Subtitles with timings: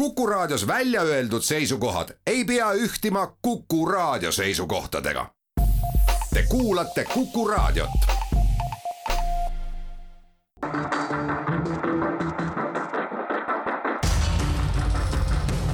[0.00, 5.26] Kuku Raadios välja öeldud seisukohad ei pea ühtima Kuku Raadio seisukohtadega.
[6.34, 7.90] Te kuulate Kuku Raadiot.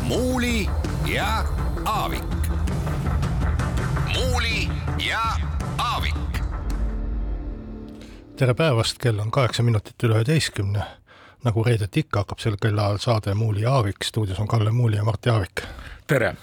[0.02, 0.68] muuli
[1.14, 1.44] ja
[1.84, 2.24] Aavik.
[4.14, 4.68] muuli
[5.08, 5.22] ja
[5.78, 6.38] Aavik.
[8.36, 11.05] tere päevast, kell on kaheksa minutit üle üheteistkümne.
[11.46, 15.04] Nagu reedeti ikka, hakkab sel kellaajal saade Muuli ja Aavik, stuudios on Kalle Muuli ja
[15.04, 15.62] Mart Jaavik.
[16.06, 16.34] tere!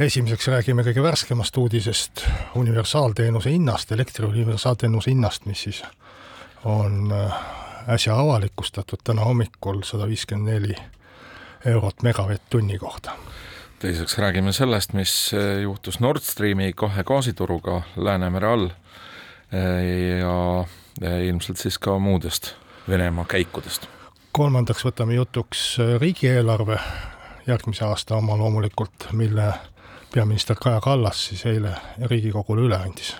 [0.00, 2.24] esimeseks räägime kõige värskemast uudisest,
[2.56, 5.82] universaalteenuse hinnast, elektri universaalteenuse hinnast, mis siis
[6.64, 7.34] on äh,
[7.88, 10.76] äsja avalikustatud täna hommikul sada viiskümmend neli
[11.64, 13.12] eurot megavatt-tunni kohta.
[13.78, 20.64] teiseks räägime sellest, mis äh, juhtus Nord Streami kahe gaasituruga Läänemere all äh, ja
[21.28, 22.54] ilmselt siis ka muudest
[22.90, 23.86] Venemaa käikudest.
[24.32, 26.78] kolmandaks võtame jutuks riigieelarve
[27.46, 29.52] järgmise aasta oma loomulikult, mille
[30.14, 31.74] peaminister Kaja Kallas siis eile
[32.10, 33.14] Riigikogule üle andis.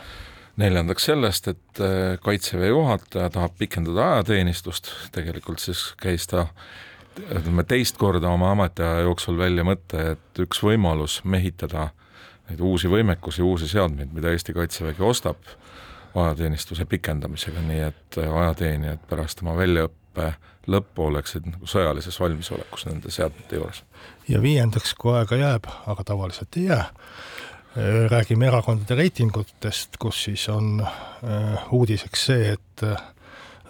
[0.56, 6.48] neljandaks sellest, et äh, Kaitseväe juhataja tahab pikendada ajateenistust, tegelikult siis käis ta
[7.20, 11.90] ütleme teist korda oma ametiaja jooksul välja mõte, et üks võimalus mehitada
[12.50, 15.38] neid uusi võimekusi, uusi seadmeid, mida Eesti Kaitsevägi ostab,
[16.14, 20.32] ajateenistuse pikendamisega, nii et äh, ajateenijad pärast oma väljaõppe
[20.70, 23.84] lõppu oleksid nagu sõjalises valmisolekus nende seadmete juures.
[24.28, 26.84] ja viiendaks, kui aega jääb, aga tavaliselt ei jää,
[28.10, 33.02] räägime erakondade reitingutest, kus siis on äh, uudiseks see, et äh,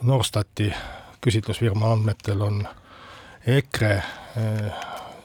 [0.03, 0.73] Norstati
[1.21, 2.69] küsitlusfirma andmetel on
[3.47, 4.73] EKRE äh,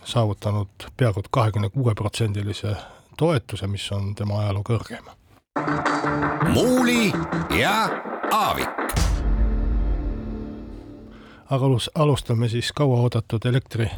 [0.03, 2.75] saavutanud peaaegu kahekümne kuue protsendilise
[3.17, 5.07] toetuse, mis on tema ajaloo kõrgeim.
[6.53, 7.11] Muuli
[7.59, 7.89] ja
[8.31, 8.69] Aavik
[11.49, 13.89] aga alus, alustame siis kauaoodatud elektri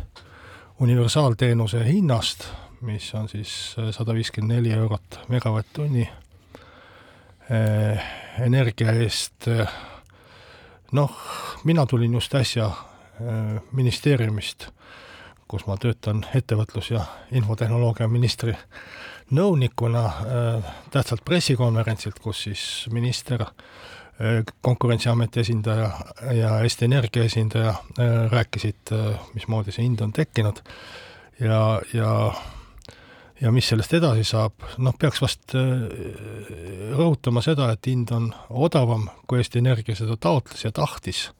[0.79, 2.43] universaalteenuse hinnast,
[2.81, 6.09] mis on siis sada viiskümmend neli eurot megavatt-tunni
[7.49, 8.03] eh,
[8.39, 9.47] energia eest.
[10.91, 11.11] noh,
[11.63, 12.71] mina tulin just äsja
[13.71, 14.67] ministeeriumist,
[15.47, 18.55] kus ma töötan ettevõtlus- ja infotehnoloogia ministri
[19.31, 23.45] nõunikuna eh, tähtsalt pressikonverentsilt, kus siis minister
[24.61, 25.91] konkurentsiameti esindaja
[26.33, 30.61] ja Eesti Energia esindaja äh, rääkisid, äh, mismoodi see hind on tekkinud.
[31.39, 32.33] Ja, ja
[33.41, 35.85] ja mis sellest edasi saab, noh, peaks vast äh,
[36.97, 41.31] rõhutama seda, et hind on odavam, kui Eesti Energia seda taotles ja tahtis.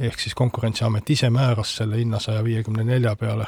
[0.00, 3.46] ehk siis Konkurentsiamet ise määras selle hinna saja viiekümne nelja peale,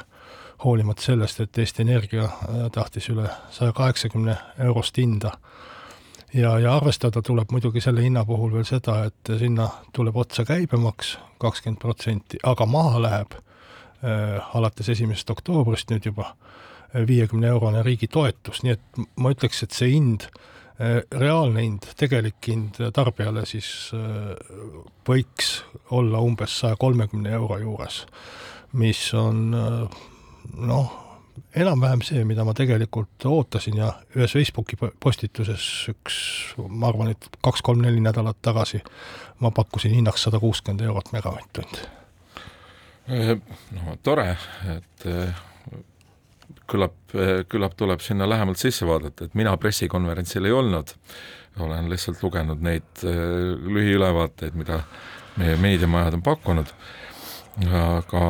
[0.65, 2.29] hoolimata sellest, et Eesti Energia
[2.73, 5.33] tahtis üle saja kaheksakümne eurost hinda.
[6.35, 11.17] Ja, ja arvestada tuleb muidugi selle hinna puhul veel seda, et sinna tuleb otsa käibemaks
[11.43, 16.35] kakskümmend protsenti, aga maha läheb äh, alates esimesest oktoobrist nüüd juba
[16.95, 22.47] viiekümne eurone riigi toetus, nii et ma ütleks, et see hind äh,, reaalne hind, tegelik
[22.47, 24.35] hind tarbijale siis äh,
[25.09, 25.61] võiks
[25.91, 28.05] olla umbes saja kolmekümne euro juures,
[28.79, 30.01] mis on äh,
[30.57, 31.11] noh,
[31.57, 36.19] enam-vähem see, mida ma tegelikult ootasin ja ühes Facebooki postituses üks,
[36.69, 38.83] ma arvan, et kaks-kolm-neli nädalat tagasi
[39.41, 41.83] ma pakkusin hinnaks sada kuuskümmend eurot megavatt-tund.
[43.77, 44.37] no tore,
[44.77, 45.07] et
[46.71, 46.95] küllap,
[47.49, 50.95] küllap tuleb sinna lähemalt sisse vaadata, et mina pressikonverentsil ei olnud,
[51.61, 54.85] olen lihtsalt lugenud neid lühiülevaateid, mida
[55.41, 56.73] meie meediamajad on pakkunud,
[57.75, 58.25] aga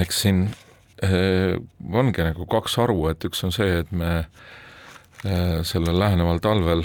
[0.00, 0.61] eks siin Äh,
[1.02, 6.84] ongi nagu kaks haru, et üks on see, et me äh, sellel läheneval talvel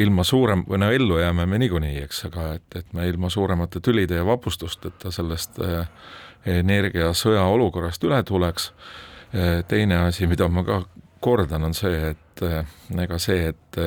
[0.00, 3.80] ilma suurem, või no ellu jääme me niikuinii, eks, aga et, et me ilma suuremate
[3.80, 5.86] tülide ja vapustusteta sellest äh,
[6.46, 8.72] energiasõja olukorrast üle tuleks.
[9.68, 10.80] teine asi, mida ma ka
[11.20, 12.42] kordan, on see, et
[12.98, 13.78] ega see, et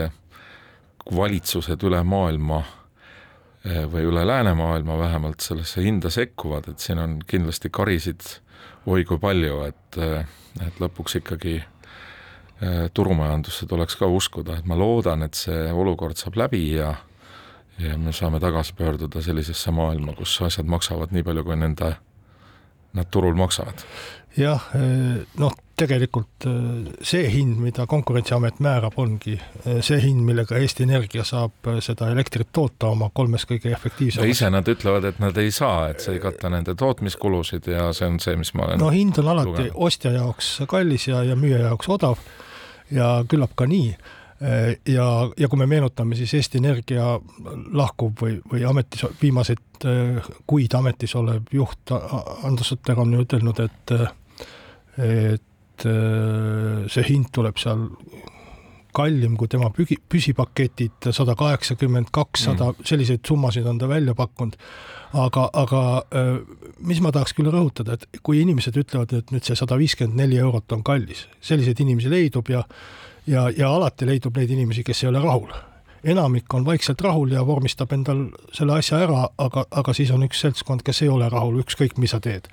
[1.11, 2.61] valitsused üle maailma
[3.63, 8.25] või üle läänemaailma vähemalt sellesse hinda sekkuvad, et siin on kindlasti karisid
[8.85, 9.99] oi kui palju, et,
[10.65, 16.39] et lõpuks ikkagi äh, turumajandusse tuleks ka uskuda, et ma loodan, et see olukord saab
[16.43, 16.93] läbi ja
[17.79, 21.95] ja me saame tagasi pöörduda sellisesse maailma, kus asjad maksavad nii palju, kui nende,
[22.93, 23.81] nad turul maksavad.
[24.37, 24.69] Jah,
[25.39, 26.53] noh, tegelikult äh,
[27.01, 32.51] see hind, mida Konkurentsiamet määrab, ongi äh, see hind, millega Eesti Energia saab seda elektrit
[32.53, 34.29] toota oma kolmes kõige efektiivsemas.
[34.29, 38.11] ise nad ütlevad, et nad ei saa, et see ei kata nende tootmiskulusid ja see
[38.11, 39.77] on see, mis ma olen no hind on alati lugenud.
[39.89, 42.21] ostja jaoks kallis ja, ja müüja jaoks odav
[42.93, 43.95] ja küllap ka nii
[44.91, 45.05] ja,
[45.39, 47.13] ja kui me meenutame, siis Eesti Energia
[47.73, 49.85] lahkub või, või ametis, viimaseid
[50.49, 53.93] kuid ametis olev juht Andrus Sutter on ju ütelnud, et
[54.97, 57.89] et äh, see hind tuleb seal
[58.93, 62.85] kallim kui tema pügi, püsipaketid, sada kaheksakümmend, kakssada, mm.
[62.85, 64.57] selliseid summasid on ta välja pakkunud.
[65.13, 65.81] aga, aga
[66.13, 66.37] äh,
[66.79, 70.39] mis ma tahaks küll rõhutada, et kui inimesed ütlevad, et nüüd see sada viiskümmend neli
[70.41, 72.63] eurot on kallis, selliseid inimesi leidub ja
[73.27, 75.53] ja, ja alati leidub neid inimesi, kes ei ole rahul
[76.03, 80.41] enamik on vaikselt rahul ja vormistab endal selle asja ära, aga, aga siis on üks
[80.43, 82.49] seltskond, kes ei ole rahul, ükskõik, mis sa teed.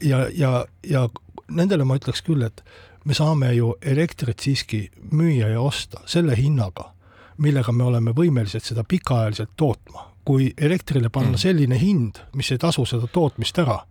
[0.00, 1.08] ja, ja, ja
[1.48, 2.64] nendele ma ütleks küll, et
[3.04, 6.90] me saame ju elektrit siiski müüa ja osta selle hinnaga,
[7.38, 10.10] millega me oleme võimelised seda pikaajaliselt tootma.
[10.24, 11.38] kui elektrile panna mm.
[11.38, 13.82] selline hind, mis ei tasu seda tootmist ära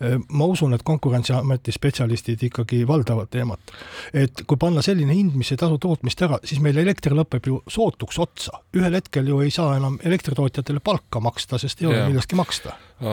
[0.00, 3.72] Äh, ma usun, et Konkurentsiameti spetsialistid ikkagi valdavad teemat.
[4.16, 7.58] et kui panna selline hind, mis ei tasu tootmist ära, siis meil elekter lõpeb ju
[7.68, 8.62] sootuks otsa.
[8.76, 12.72] ühel hetkel ju ei saa enam elektritootjatele palka maksta, sest ei ole millestki maksta.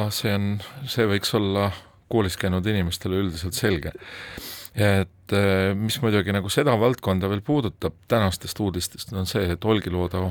[0.09, 0.47] see on,
[0.87, 1.71] see võiks olla
[2.09, 3.93] koolis käinud inimestele üldiselt selge
[4.77, 10.29] et äh, mis muidugi nagu seda valdkonda veel puudutab tänastest uudistest, on see, et Olkiluoto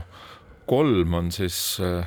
[0.71, 2.07] kolm on siis äh,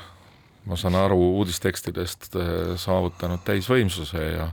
[0.70, 4.52] ma saan aru uudistekstidest, äh, saavutanud täisvõimsuse ja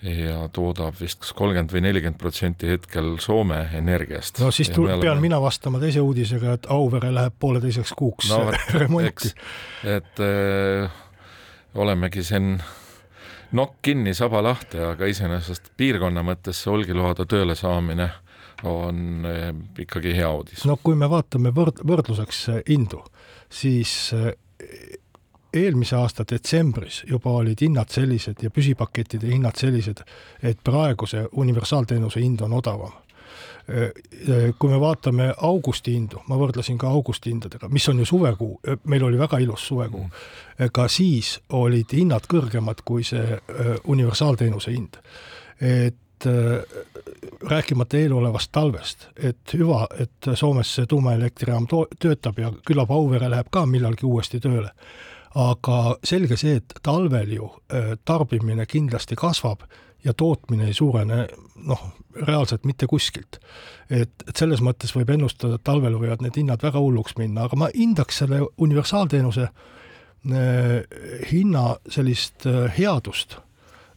[0.00, 4.38] ja toodab vist kas kolmkümmend või nelikümmend protsenti hetkel Soome energiast.
[4.40, 5.04] no siis tul-, oleme...
[5.04, 8.46] pean mina vastama teise uudisega, et Auvere läheb pooleteiseks kuuks no,
[8.80, 9.34] remonti.
[9.84, 10.86] et öö,
[11.84, 12.54] olemegi siin
[13.52, 18.10] nokk kinni, saba lahti, aga iseenesest piirkonna mõttes see Olkiluoto tööle saamine
[18.68, 19.50] on äh,
[19.86, 20.64] ikkagi hea uudis.
[20.68, 23.04] no kui me vaatame võrd-, võrdluseks hindu,
[23.50, 24.12] siis
[25.54, 30.02] eelmise aasta detsembris juba olid hinnad sellised ja püsipakettide hinnad sellised,
[30.42, 32.92] et praegu see universaalteenuse hind on odavam.
[34.58, 38.60] Kui me vaatame augusti hindu, ma võrdlesin ka augusti hindadega, mis on ju suvekuu,
[38.90, 40.06] meil oli väga ilus suvekuu,
[40.72, 43.38] ka siis olid hinnad kõrgemad kui see
[43.84, 44.98] universaalteenuse hind.
[45.60, 46.26] et
[47.50, 51.66] rääkimata eelolevast talvest, et hüva, et Soomes see tuumaelektrijaam
[51.98, 54.70] töötab ja küllap Auvere läheb ka millalgi uuesti tööle.
[55.40, 59.62] Aga selge see, et talvel ju äh, tarbimine kindlasti kasvab
[60.04, 61.26] ja tootmine ei suurene
[61.66, 61.82] noh,
[62.26, 63.40] reaalselt mitte kuskilt.
[63.90, 67.56] et, et selles mõttes võib ennustada, et talvel võivad need hinnad väga hulluks minna, aga
[67.56, 69.54] ma hindaks selle universaalteenuse äh,
[71.30, 73.38] hinna sellist äh, headust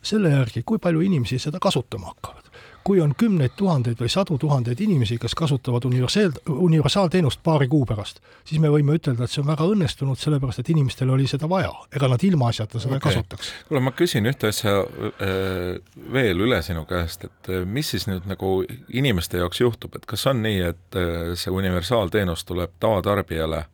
[0.04, 2.43] selle järgi, kui palju inimesi seda kasutama hakkavad
[2.84, 8.20] kui on kümneid tuhandeid või sadu tuhandeid inimesi, kes kasutavad universaal, universaalteenust paari kuu pärast,
[8.46, 11.72] siis me võime ütelda, et see on väga õnnestunud, sellepärast et inimestel oli seda vaja,
[11.96, 13.14] ega nad ilmaasjata seda okay.
[13.14, 13.52] kasutaks.
[13.70, 15.80] kuule, ma küsin ühte asja äh,
[16.14, 18.56] veel üle sinu käest, et äh, mis siis nüüd nagu
[18.92, 23.66] inimeste jaoks juhtub, et kas on nii, et äh, see universaalteenus tuleb tavatarbijale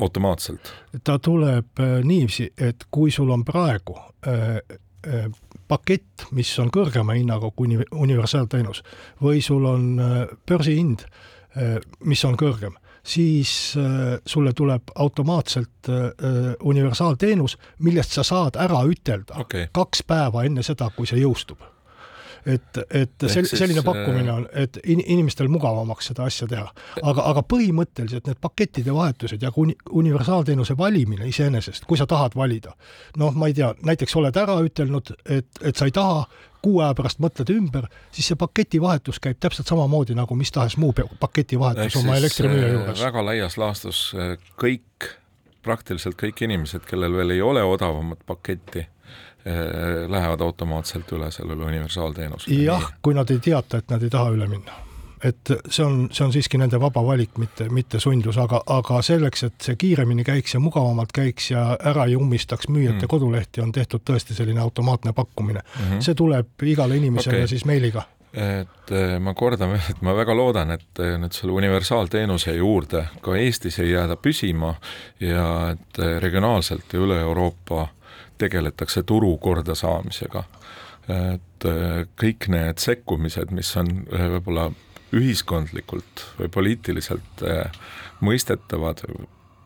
[0.00, 0.72] automaatselt?
[1.04, 3.98] ta tuleb niiviisi, et kui sul on praegu
[5.70, 8.82] pakett, mis on kõrgema hinnaga kui universaalteenus
[9.22, 11.06] või sul on äh, börsihind,
[11.56, 13.50] äh, mis on kõrgem, siis
[14.28, 15.88] sulle tuleb automaatselt
[16.68, 19.70] universaalteenus, millest sa saad ära ütelda okay.
[19.72, 21.64] kaks päeva enne seda, kui see jõustub
[22.46, 26.66] et, et sel, selline pakkumine on, et in, inimestel mugavamaks seda asja teha.
[27.02, 32.74] aga, aga põhimõtteliselt need pakettide vahetused ja uni, universaalteenuse valimine iseenesest, kui sa tahad valida,
[33.20, 36.24] noh, ma ei tea, näiteks oled ära ütelnud, et, et sa ei taha,
[36.64, 40.92] kuu aja pärast mõtled ümber, siis see paketivahetus käib täpselt samamoodi nagu mis tahes muu
[40.92, 43.02] paketivahetus oma elektrimüüja äh, juures.
[43.04, 45.08] väga laias laastus äh, kõik,
[45.64, 48.86] praktiliselt kõik inimesed, kellel veel ei ole odavamat paketti
[50.08, 52.62] lähevad automaatselt üle sellele universaalteenusele.
[52.62, 54.76] jah, kui nad ei teata, et nad ei taha üle minna.
[55.24, 59.42] et see on, see on siiski nende vaba valik, mitte, mitte sundus, aga, aga selleks,
[59.48, 63.10] et see kiiremini käiks ja mugavamalt käiks ja ära ei ummistaks müüjate mm.
[63.12, 65.84] kodulehti, on tehtud tõesti selline automaatne pakkumine mm.
[65.84, 66.00] -hmm.
[66.00, 67.48] see tuleb igale inimesele okay.
[67.48, 71.54] siis meiliga et eh, ma kordan veel, et ma väga loodan, et eh, nüüd selle
[71.56, 74.74] universaalteenuse juurde ka Eestis ei jääda püsima
[75.20, 77.88] ja et regionaalselt ja üle Euroopa
[78.40, 80.44] tegeletakse turu kordasaamisega.
[81.10, 84.68] et äh, kõik need sekkumised, mis on äh, võib-olla
[85.16, 87.72] ühiskondlikult või poliitiliselt äh,
[88.22, 89.02] mõistetavad,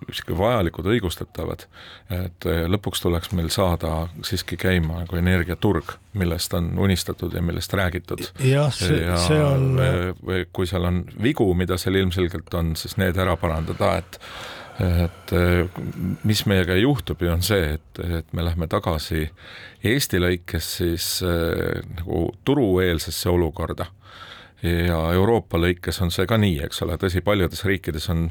[0.05, 1.67] sihuke vajalikud, õigustatavad,
[2.13, 8.27] et lõpuks tuleks meil saada siiski käima nagu energiaturg, millest on unistatud ja millest räägitud.
[8.45, 9.81] jah, see, see on
[10.53, 14.21] kui seal on vigu, mida seal ilmselgelt on, siis need ära parandada, et
[14.83, 15.69] et eh,
[16.27, 19.29] mis meiega juhtub ju on see, et, et me lähme tagasi
[19.85, 23.87] Eesti lõikes siis äh, nagu turueelsesse olukorda.
[24.65, 28.31] ja Euroopa lõikes on see ka nii, eks ole, tõsi, paljudes riikides on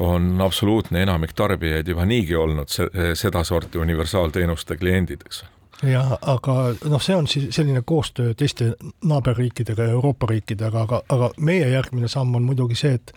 [0.00, 5.42] on absoluutne enamik tarbijaid juba niigi olnud se-, sedasorti universaalteenuste kliendid, eks.
[5.84, 6.54] jah, aga
[6.88, 8.72] noh, see on siis selline koostöö teiste
[9.04, 13.14] naaberriikidega ja Euroopa riikidega, aga, aga meie järgmine samm on muidugi see, et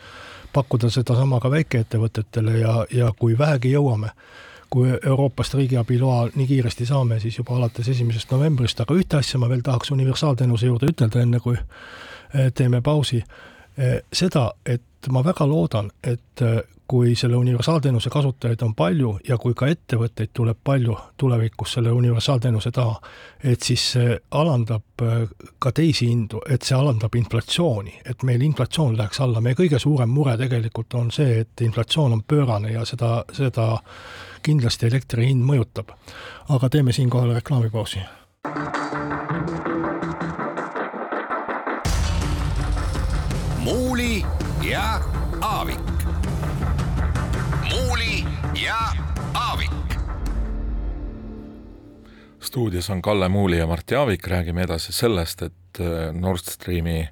[0.53, 4.13] pakkuda sedasama ka väikeettevõtetele ja, ja kui vähegi jõuame,
[4.69, 9.39] kui Euroopast riigiabi loa nii kiiresti saame, siis juba alates esimesest novembrist, aga ühte asja
[9.41, 13.23] ma veel tahaks universaalteenuse juurde ütelda, enne kui eh, teeme pausi.
[13.77, 19.37] Eh, seda, et ma väga loodan, et eh, kui selle universaalteenuse kasutajaid on palju ja
[19.41, 22.99] kui ka ettevõtteid tuleb palju tulevikus selle universaalteenuse taha,
[23.43, 25.23] et siis see alandab äh,
[25.59, 30.13] ka teisi hindu, et see alandab inflatsiooni, et meil inflatsioon läheks alla, meie kõige suurem
[30.13, 33.71] mure tegelikult on see, et inflatsioon on pöörane ja seda, seda
[34.43, 35.95] kindlasti elektri hind mõjutab.
[36.49, 38.05] aga teeme siinkohal reklaamipausi.
[52.53, 57.07] Stuudios on Kalle Muuli ja Mart Jaavik, räägime edasi sellest, et äh, Nord Streami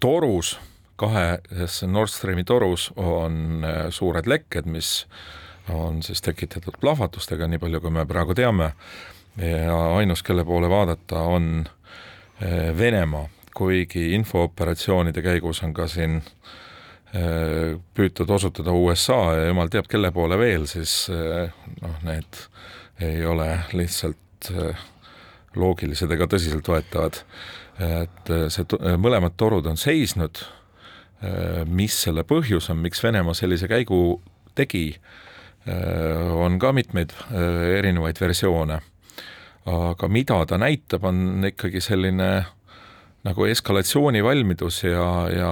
[0.00, 0.60] torus,
[0.96, 5.08] kahes Nord Streami torus on äh, suured lekked, mis
[5.74, 8.70] on siis tekitatud plahvatustega, nii palju kui me praegu teame,
[9.42, 16.20] ja ainus, kelle poole vaadata, on äh, Venemaa, kuigi infooperatsioonide käigus on ka siin
[17.10, 22.44] püütud osutada USA ja jumal teab, kelle poole veel, siis noh, need
[23.02, 24.29] ei ole lihtsalt
[25.56, 27.20] loogilised ega tõsiseltvõetavad.
[27.80, 28.64] et see,
[29.00, 30.38] mõlemad torud on seisnud,
[31.66, 34.20] mis selle põhjus on, miks Venemaa sellise käigu
[34.54, 34.94] tegi,
[36.36, 37.12] on ka mitmeid
[37.78, 38.80] erinevaid versioone.
[39.66, 42.30] aga mida ta näitab, on ikkagi selline
[43.24, 45.50] nagu eskalatsioonivalmidus ja, ja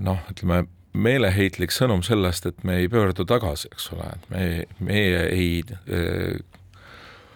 [0.00, 0.64] noh, ütleme
[0.96, 4.46] meeleheitlik sõnum sellest, et me ei pöördu tagasi, eks ole, et me,
[4.80, 5.50] meie ei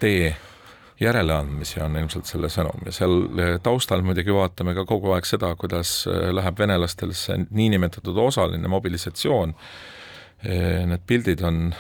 [0.00, 0.37] tee
[1.00, 2.83] järeleandmisi, on ilmselt selle sõnum.
[2.85, 3.14] Ja seal
[3.64, 9.54] taustal muidugi vaatame ka kogu aeg seda, kuidas läheb venelastel see niinimetatud osaline mobilisatsioon.
[10.90, 11.71] Need pildid on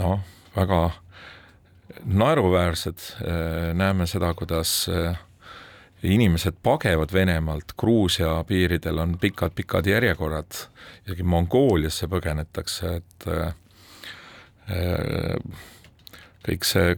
[0.00, 0.20] noh,
[0.56, 0.80] väga
[2.04, 2.98] naeruväärsed,
[3.76, 4.90] näeme seda, kuidas
[6.04, 10.52] inimesed pagevad Venemaalt, Gruusia piiridel on pikad-pikad järjekorrad,
[11.08, 13.26] isegi Mongooliasse põgenetakse, et
[16.46, 16.94] kõik see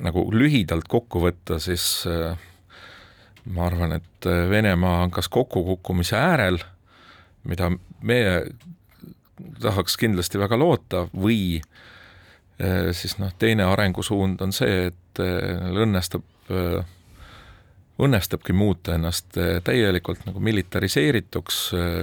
[0.00, 2.38] nagu lühidalt kokku võtta, siis äh,
[3.50, 6.60] ma arvan, et Venemaa on kas kokkukukkumise äärel,
[7.48, 7.70] mida
[8.02, 8.44] meie
[9.60, 16.24] tahaks kindlasti väga loota, või äh, siis noh, teine arengusuund on see, et õnnestub
[18.00, 21.58] õnnestubki muuta ennast täielikult nagu militariseerituks,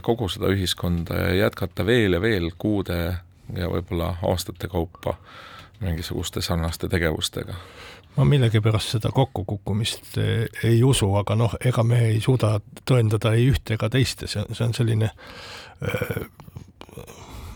[0.05, 2.97] kogu seda ühiskonda ja jätkata veel ja veel kuude
[3.55, 5.15] ja võib-olla aastate kaupa
[5.79, 7.53] mingisuguste sarnaste tegevustega.
[8.17, 13.49] Ma millegipärast seda kokkukukkumist eh, ei usu, aga noh, ega me ei suuda tõendada ei
[13.51, 15.11] ühte ega teist ja see on, see on selline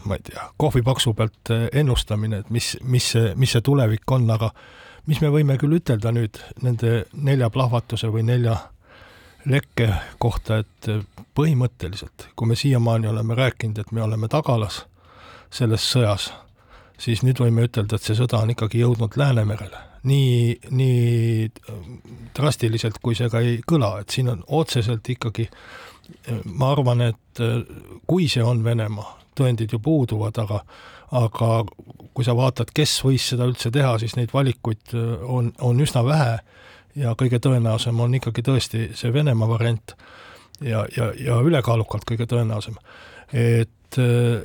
[0.05, 4.51] ma ei tea, kohvipaksu pealt ennustamine, et mis, mis mis see tulevik on, aga
[5.09, 8.57] mis me võime küll ütelda nüüd nende nelja plahvatuse või nelja
[9.49, 9.89] lekke
[10.21, 10.89] kohta, et
[11.37, 14.83] põhimõtteliselt, kui me siiamaani oleme rääkinud, et me oleme tagalas
[15.51, 16.29] selles sõjas,
[17.01, 19.87] siis nüüd võime ütelda, et see sõda on ikkagi jõudnud Läänemerele.
[20.03, 21.49] nii, nii
[22.37, 25.49] drastiliselt, kui see ka ei kõla, et siin on otseselt ikkagi
[26.45, 27.41] ma arvan, et
[28.07, 30.63] kui see on Venemaa, tõendid ju puuduvad, aga
[31.11, 31.49] aga
[32.15, 36.03] kui sa vaatad, kes võis seda üldse teha, siis neid valikuid äh, on, on üsna
[36.07, 36.37] vähe
[36.99, 39.95] ja kõige tõenäosem on ikkagi tõesti see Venemaa variant
[40.63, 42.79] ja, ja, ja ülekaalukalt kõige tõenäosem.
[43.31, 44.43] et äh,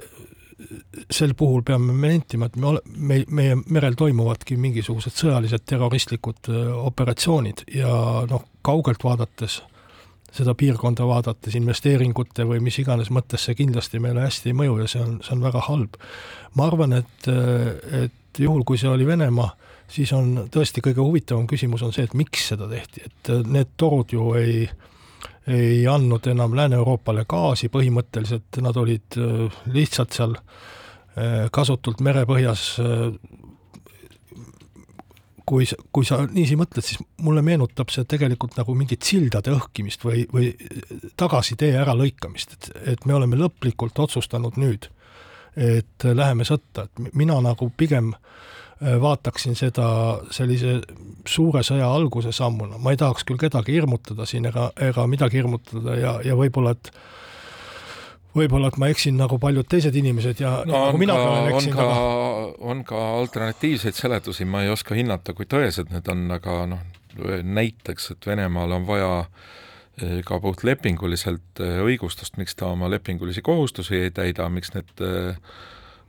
[1.13, 6.53] sel puhul peame me nentima, et me ole-, me, meie merel toimuvadki mingisugused sõjalised terroristlikud
[6.53, 7.93] äh, operatsioonid ja
[8.31, 9.73] noh, kaugelt vaadates äh,
[10.37, 14.89] seda piirkonda vaadates investeeringute või mis iganes mõttes see kindlasti meile hästi ei mõju ja
[14.91, 15.97] see on, see on väga halb.
[16.57, 17.29] ma arvan, et,
[18.03, 19.51] et juhul, kui see oli Venemaa,
[19.89, 24.13] siis on tõesti kõige huvitavam küsimus on see, et miks seda tehti, et need torud
[24.13, 24.67] ju ei
[25.47, 29.19] ei andnud enam Lääne-Euroopale gaasi, põhimõtteliselt nad olid
[29.73, 30.35] lihtsalt seal
[31.55, 32.65] kasutult merepõhjas
[35.47, 40.27] kui, kui sa niiviisi mõtled, siis mulle meenutab see tegelikult nagu mingit sildade õhkimist või,
[40.33, 40.51] või
[41.17, 44.91] tagasitee äralõikamist, et, et me oleme lõplikult otsustanud nüüd,
[45.57, 48.21] et läheme sõtta, et mina nagu pigem äh,
[48.81, 49.89] vaataksin seda
[50.35, 50.81] sellise
[51.27, 55.97] suure sõja alguse sammuna, ma ei tahaks küll kedagi hirmutada siin ega, ega midagi hirmutada
[55.97, 56.91] ja, ja võib-olla, et
[58.37, 61.81] võib-olla, et ma eksin nagu paljud teised inimesed ja no nagu mina ka, olen eksinud,
[61.83, 62.01] aga,
[62.73, 66.83] on ka alternatiivseid seletusi, ma ei oska hinnata, kui tõesed need on, aga noh,
[67.43, 69.13] näiteks, et Venemaal on vaja
[70.03, 75.05] eh, ka puht lepinguliselt eh, õigustust, miks ta oma lepingulisi kohustusi ei täida, miks need
[75.05, 75.41] eh,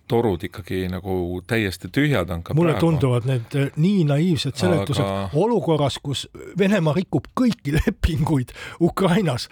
[0.08, 2.86] torud ikkagi nagu täiesti tühjad on ka mulle praegu.
[2.86, 6.26] tunduvad need eh, nii naiivsed seletused Aga- olukorras, kus
[6.60, 9.50] Venemaa rikub kõiki lepinguid Ukrainas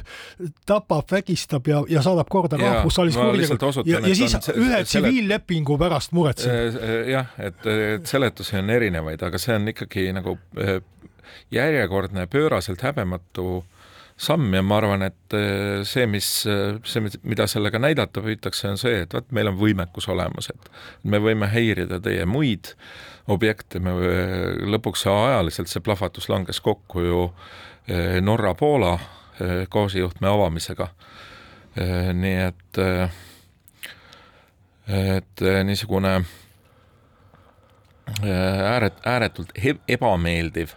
[0.70, 4.64] tapab, vägistab ja, ja saadab korda rahvusvahelist ma kuritegu lihtsalt osutan, ja, ja siis on
[4.64, 6.80] ühe tsiviillepingu pärast muretseb.
[6.80, 10.38] Eh, jah, et, et seletusi on erinevaid, aga see on ikkagi nagu
[11.54, 13.64] järjekordne pööraselt häbematu
[14.16, 19.02] samm ja ma arvan, et eh, see, mis, see, mida sellega näidata püütakse, on see,
[19.04, 20.70] et vot meil on võimekus olemas, et
[21.02, 22.74] me võime häirida teie muid
[23.30, 23.94] objekte, me
[24.74, 27.20] lõpuks ajaliselt see plahvatus langes kokku ju
[27.88, 30.88] eh, Norra-Poola eh, gaasijuhtme avamisega.
[32.14, 33.10] nii et, eh,
[34.86, 36.20] et eh, niisugune
[38.22, 39.50] ääret-, ääretult
[39.88, 40.76] ebameeldiv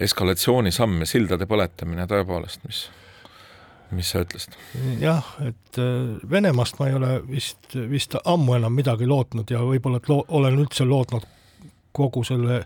[0.00, 2.84] eskalatsioonisamm ja sildade põletamine tõepoolest, mis,
[3.94, 4.54] mis sa ütlesid?
[5.02, 10.02] jah, et äh, Venemaast ma ei ole vist, vist ammu enam midagi lootnud ja võib-olla,
[10.02, 11.26] et loo-, olen üldse lootnud
[11.98, 12.62] kogu selle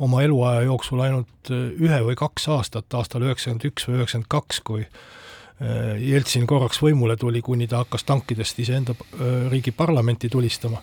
[0.00, 4.60] oma eluaja jooksul ainult äh, ühe või kaks aastat, aastal üheksakümmend üks või üheksakümmend kaks,
[4.64, 8.96] kui äh, Jeltsin korraks võimule tuli, kuni ta hakkas tankidest iseenda
[9.52, 10.80] riigi parlamenti tulistama.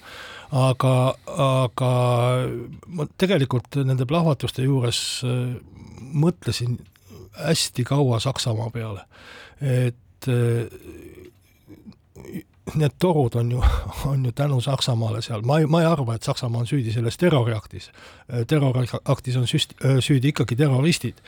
[0.52, 0.94] Aga,
[1.28, 1.92] aga
[2.88, 5.58] ma tegelikult nende plahvatuste juures äh,
[5.98, 6.78] mõtlesin
[7.38, 9.04] hästi kaua Saksamaa peale,
[9.62, 10.70] et äh,
[12.76, 13.64] need torud on ju,
[14.12, 17.18] on ju tänu Saksamaale seal, ma ei, ma ei arva, et Saksamaa on süüdi selles
[17.18, 17.92] terroriaktis.
[18.48, 21.22] terroriaktis on süst-, süüdi ikkagi terroristid,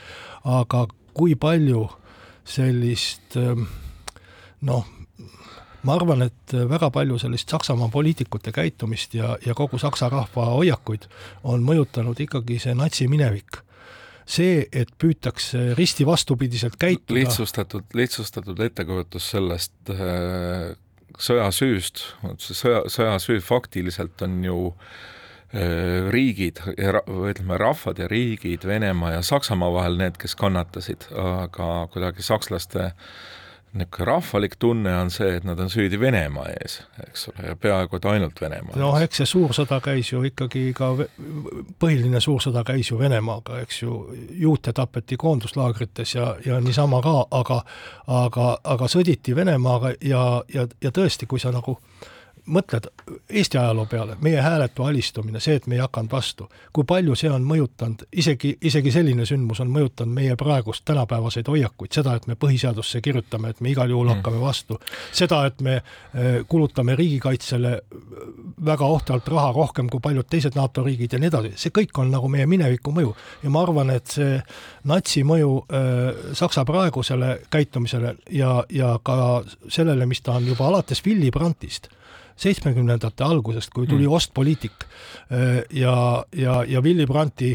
[0.44, 1.86] aga kui palju
[2.46, 3.66] sellist ähm,
[4.66, 4.86] noh,
[5.82, 11.08] ma arvan, et väga palju sellist Saksamaa poliitikute käitumist ja, ja kogu saksa rahva hoiakuid
[11.44, 13.62] on mõjutanud ikkagi see natsi-minevik.
[14.30, 20.76] see, et püütakse risti vastupidiselt käituda lihtsustatud, lihtsustatud ettekujutus sellest äh,
[21.18, 22.04] sõjasüüst,
[22.38, 24.84] see sõja, sõjasüü faktiliselt on ju äh,
[26.14, 32.92] riigid, ütleme rahvad ja riigid, Venemaa ja Saksamaa vahel need, kes kannatasid, aga kuidagi sakslaste
[33.72, 37.96] niisugune rahvalik tunne on see, et nad on süüdi Venemaa ees, eks ole, ja peaaegu
[37.96, 39.06] et ainult Venemaa noh, ees.
[39.06, 40.90] eks see suur sõda käis ju ikkagi ka,
[41.82, 44.00] põhiline suur sõda käis ju Venemaaga, eks ju,
[44.42, 47.60] juute tapeti koonduslaagrites ja, ja niisama ka, aga
[48.20, 51.78] aga, aga sõditi Venemaaga ja, ja, ja tõesti, kui sa nagu
[52.50, 52.88] mõtled
[53.30, 57.30] Eesti ajaloo peale, meie hääletu alistumine, see, et me ei hakanud vastu, kui palju see
[57.30, 62.36] on mõjutanud, isegi, isegi selline sündmus on mõjutanud meie praegust tänapäevaseid hoiakuid, seda, et me
[62.40, 64.78] põhiseadusesse kirjutame, et me igal juhul hakkame vastu,
[65.12, 67.76] seda, et me eh, kulutame riigikaitsele
[68.66, 72.10] väga ohtralt raha, rohkem kui paljud teised NATO riigid ja nii edasi, see kõik on
[72.14, 73.14] nagu meie mineviku mõju.
[73.44, 74.40] Ja ma arvan, et see
[74.90, 79.16] natsi mõju äh, Saksa praegusele käitumisele ja, ja ka
[79.68, 81.90] sellele, mis ta on juba alates Willy Brandtist
[82.40, 84.16] seitsmekümnendate algusest, kui tuli mm.
[84.16, 84.86] ostpoliitik
[85.76, 85.94] ja,
[86.36, 87.52] ja, ja Willy Brandti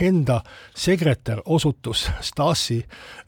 [0.00, 0.40] enda
[0.74, 2.80] sekretär osutus Stasi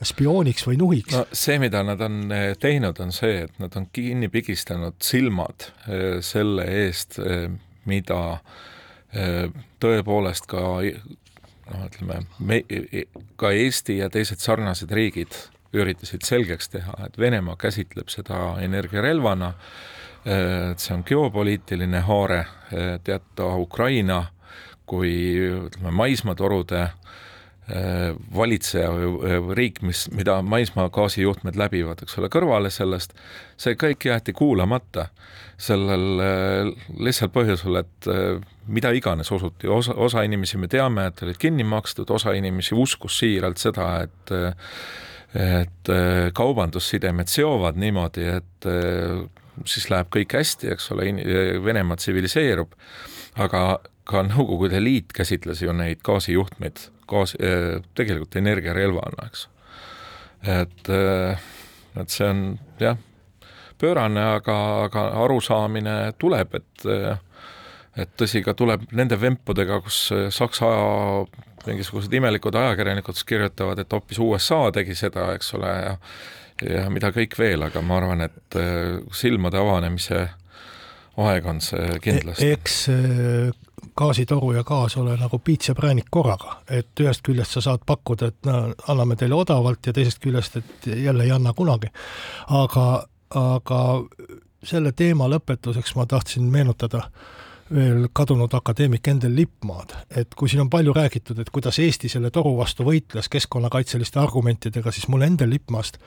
[0.03, 1.15] spiooniks või nuhiks.
[1.15, 5.69] no see, mida nad on teinud, on see, et nad on kinni pigistanud silmad
[6.27, 7.21] selle eest,
[7.87, 8.21] mida
[9.85, 10.65] tõepoolest ka
[11.71, 12.63] noh, ütleme, me,
[13.41, 15.37] ka Eesti ja teised sarnased riigid
[15.75, 19.55] üritasid selgeks teha, et Venemaa käsitleb seda energiarelvana,
[20.25, 22.45] et see on geopoliitiline haare,
[23.05, 24.23] teata Ukraina
[24.89, 26.89] kui ütleme, maismaatorude
[28.37, 33.15] valitseja või riik, mis, mida maismaa gaasijuhtmed läbivad, eks ole, kõrvale sellest,
[33.57, 35.07] see kõik jäeti kuulamata
[35.57, 36.21] sellel
[37.01, 38.09] lihtsal põhjusel, et
[38.69, 43.19] mida iganes osuti, osa, osa inimesi me teame, et olid kinni makstud, osa inimesi uskus
[43.23, 44.37] siiralt seda, et
[45.35, 45.89] et
[46.31, 48.69] kaubandussidemed seovad niimoodi, et
[49.65, 51.11] siis läheb kõik hästi, eks ole,
[51.65, 52.75] Venemaa tsiviliseerub,
[53.41, 53.65] aga
[54.05, 57.35] ka Nõukogude Liit käsitles ju neid gaasijuhtmeid gaas,
[57.95, 59.49] tegelikult energiarelvana, eks.
[60.43, 60.91] et,
[62.01, 62.43] et see on
[62.81, 62.99] jah,
[63.81, 66.89] pöörane, aga, aga arusaamine tuleb, et
[67.95, 70.67] et tõsi, ka tuleb nende vempudega, kus Saksa
[71.67, 75.99] mingisugused imelikud ajakirjanikud kirjutavad, et hoopis USA tegi seda, eks ole, ja
[76.63, 78.57] ja mida kõik veel, aga ma arvan, et
[79.13, 80.21] silmade avanemise
[81.25, 82.51] aeg on see kindlasti.
[82.55, 82.77] eks
[83.97, 88.31] gaasitoru ja gaas ole nagu piits ja präänik korraga, et ühest küljest sa saad pakkuda,
[88.31, 91.91] et no anname teile odavalt ja teisest küljest, et jälle ei anna kunagi.
[92.51, 93.81] aga, aga
[94.65, 97.09] selle teema lõpetuseks ma tahtsin meenutada
[97.75, 102.31] veel kadunud akadeemik Endel Lippmaad, et kui siin on palju räägitud, et kuidas Eesti selle
[102.31, 105.99] toru vastu võitles keskkonnakaitseliste argumentidega, siis mulle Endel Lippmaast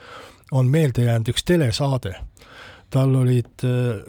[0.52, 2.14] on meelde jäänud üks telesaade
[2.92, 4.00] tal olid äh,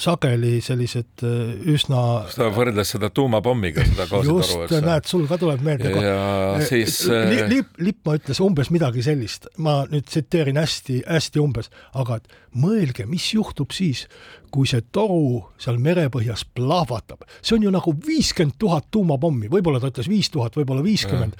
[0.00, 5.38] sageli sellised äh, üsna ta võrdles seda tuumapommiga, seda gaasitoru, eks just, näed, sul ka
[5.40, 5.92] tuleb meelde.
[6.00, 6.20] ja
[6.56, 11.72] äh, siis li, Lipp, Lippmaa ütles umbes midagi sellist, ma nüüd tsiteerin hästi, hästi umbes,
[11.98, 14.06] aga et mõelge, mis juhtub siis,
[14.52, 17.24] kui see toru seal merepõhjas plahvatab.
[17.40, 21.36] see on ju nagu viiskümmend tuhat tuumapommi, võib-olla ta ütles viis tuhat, võib-olla viiskümmend,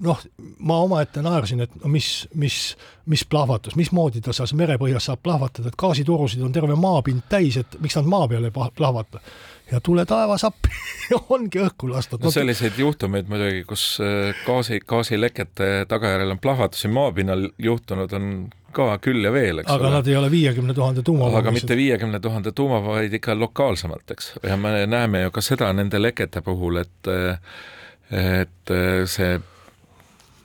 [0.00, 0.22] noh,
[0.58, 2.56] ma omaette naersin, et no mis, mis,
[3.06, 7.78] mis plahvatus, mismoodi ta seal merepõhjas saab plahvatada, et gaasitorusid on terve maapind täis, et
[7.82, 9.20] miks nad maa peale ei plahvata.
[9.70, 10.70] ja tule taevas appi
[11.34, 12.30] ongi õhku lastud no,.
[12.30, 18.30] selliseid juhtumeid muidugi, kus äh, gaasi, gaasilekete tagajärjel on plahvatusi maapinnal juhtunud, on
[18.76, 19.94] ka küll ja veel, eks aga ole.
[19.96, 24.34] nad ei ole viiekümne tuhande tuuma aga mitte viiekümne tuhande tuuma, vaid ikka lokaalsemalt, eks.
[24.42, 27.40] ja me näeme ju ka seda nende lekete puhul, et äh,
[28.10, 29.36] et äh, see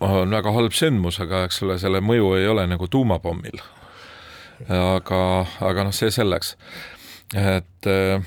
[0.02, 3.62] on väga halb sündmus, aga eks ole, selle mõju ei ole nagu tuumapommil.
[4.70, 5.22] aga,
[5.66, 6.56] aga noh, see selleks,
[7.38, 8.24] et äh,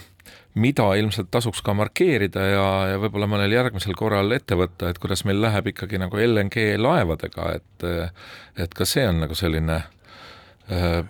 [0.55, 5.25] mida ilmselt tasuks ka markeerida ja, ja võib-olla mõnel järgmisel korral ette võtta, et kuidas
[5.27, 7.91] meil läheb ikkagi nagu LNG laevadega, et
[8.59, 9.83] et ka see on nagu selline
[10.71, 11.05] Äh,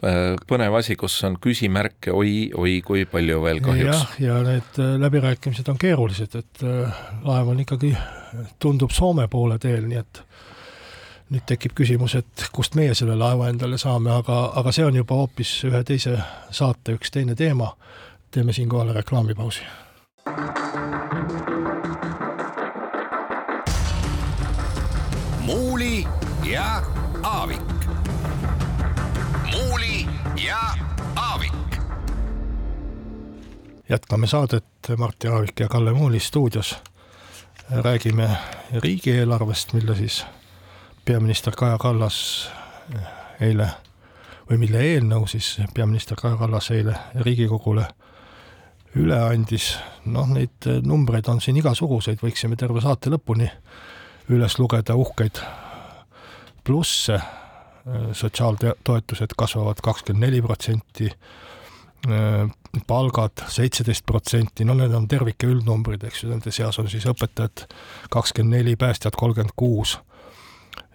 [0.00, 4.18] põnev asi, kus on küsimärke oi, oi kui palju veel kahjuks.
[4.20, 7.94] ja need äh, läbirääkimised on keerulised, et äh, laev on ikkagi,
[8.58, 10.22] tundub Soome poole teel, nii et
[11.32, 15.18] nüüd tekib küsimus, et kust meie selle laeva endale saame, aga, aga see on juba
[15.18, 16.18] hoopis ühe teise
[16.50, 17.74] saate üks teine teema.
[18.30, 19.62] teeme siinkohal reklaamipausi.
[20.26, 21.55] muuli
[33.88, 34.64] jätkame saadet,
[34.98, 36.76] Martti Aavik ja Kalle Muuli stuudios.
[37.70, 38.30] räägime
[38.74, 40.26] riigieelarvest, mille siis
[41.04, 42.50] peaminister Kaja Kallas
[43.40, 43.68] eile
[44.50, 47.86] või mille eelnõu siis peaminister Kaja Kallas eile Riigikogule
[48.94, 49.78] üle andis.
[50.04, 53.50] noh, neid numbreid on siin igasuguseid, võiksime terve saate lõpuni
[54.28, 55.40] üles lugeda uhkeid
[56.64, 57.20] plusse
[58.12, 61.10] sotsiaaltoetused kasvavad kakskümmend neli protsenti,
[62.86, 67.64] palgad seitseteist protsenti, no need on tervike üldnumbrid, eks ju, nende seas on siis õpetajad
[68.12, 69.96] kakskümmend neli, päästjad kolmkümmend kuus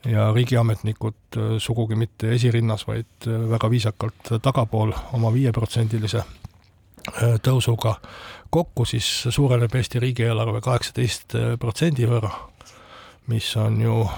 [0.05, 7.95] ja riigiametnikud äh, sugugi mitte esirinnas, vaid äh, väga viisakalt tagapool oma viieprotsendilise äh, tõusuga.
[8.49, 12.31] kokku siis suureneb Eesti riigieelarve kaheksateist protsendi võrra,
[13.27, 14.09] mis on ju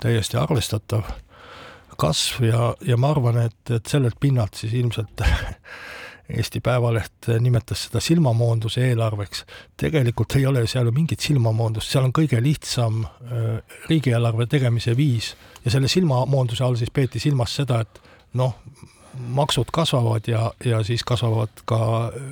[0.00, 1.02] täiesti arvestatav
[1.96, 5.20] kasv ja, ja ma arvan, et, et sellelt pinnalt siis ilmselt
[6.28, 9.44] Eesti Päevaleht nimetas seda silmamoonduse eelarveks.
[9.76, 15.34] tegelikult ei ole seal ju mingit silmamoondust, seal on kõige lihtsam äh, riigieelarve tegemise viis
[15.64, 18.02] ja selle silmamoonduse all siis peeti silmas seda, et
[18.34, 18.54] noh,
[19.16, 22.22] maksud kasvavad ja, ja siis kasvavad ka äh,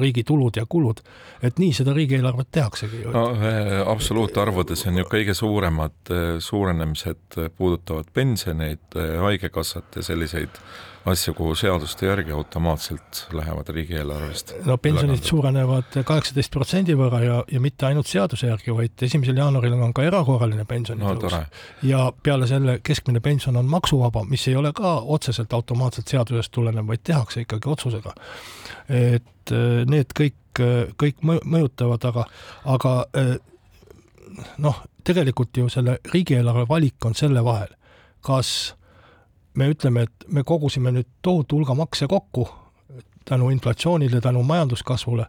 [0.00, 1.00] riigi tulud ja kulud.
[1.42, 3.10] et nii seda riigieelarvet tehaksegi ju.
[3.10, 10.60] no äh, absoluutarvudes on ju kõige suuremad äh, suurenemised puudutavad pensioneid, haigekassat ja selliseid
[11.08, 14.52] asju, kuhu seaduste järgi automaatselt lähevad riigieelarvest.
[14.66, 19.78] no pensionid suurenevad kaheksateist protsendi võrra ja, ja mitte ainult seaduse järgi, vaid esimesel jaanuaril
[19.78, 21.42] on ka erakorraline pensionitõus no,.
[21.88, 26.86] ja peale selle keskmine pension on maksuvaba, mis ei ole ka otseselt automaatselt seadusest tulenev,
[26.90, 28.14] vaid tehakse ikkagi otsusega.
[28.88, 32.26] et äh, need kõik, äh, kõik mõjutavad, aga,
[32.76, 33.36] aga äh,
[34.58, 37.72] noh, tegelikult ju selle riigieelarve valik on selle vahel,
[38.20, 38.74] kas
[39.54, 42.48] me ütleme, et me kogusime nüüd tohutu hulga makse kokku
[43.24, 45.26] tänu inflatsioonile, tänu majanduskasvule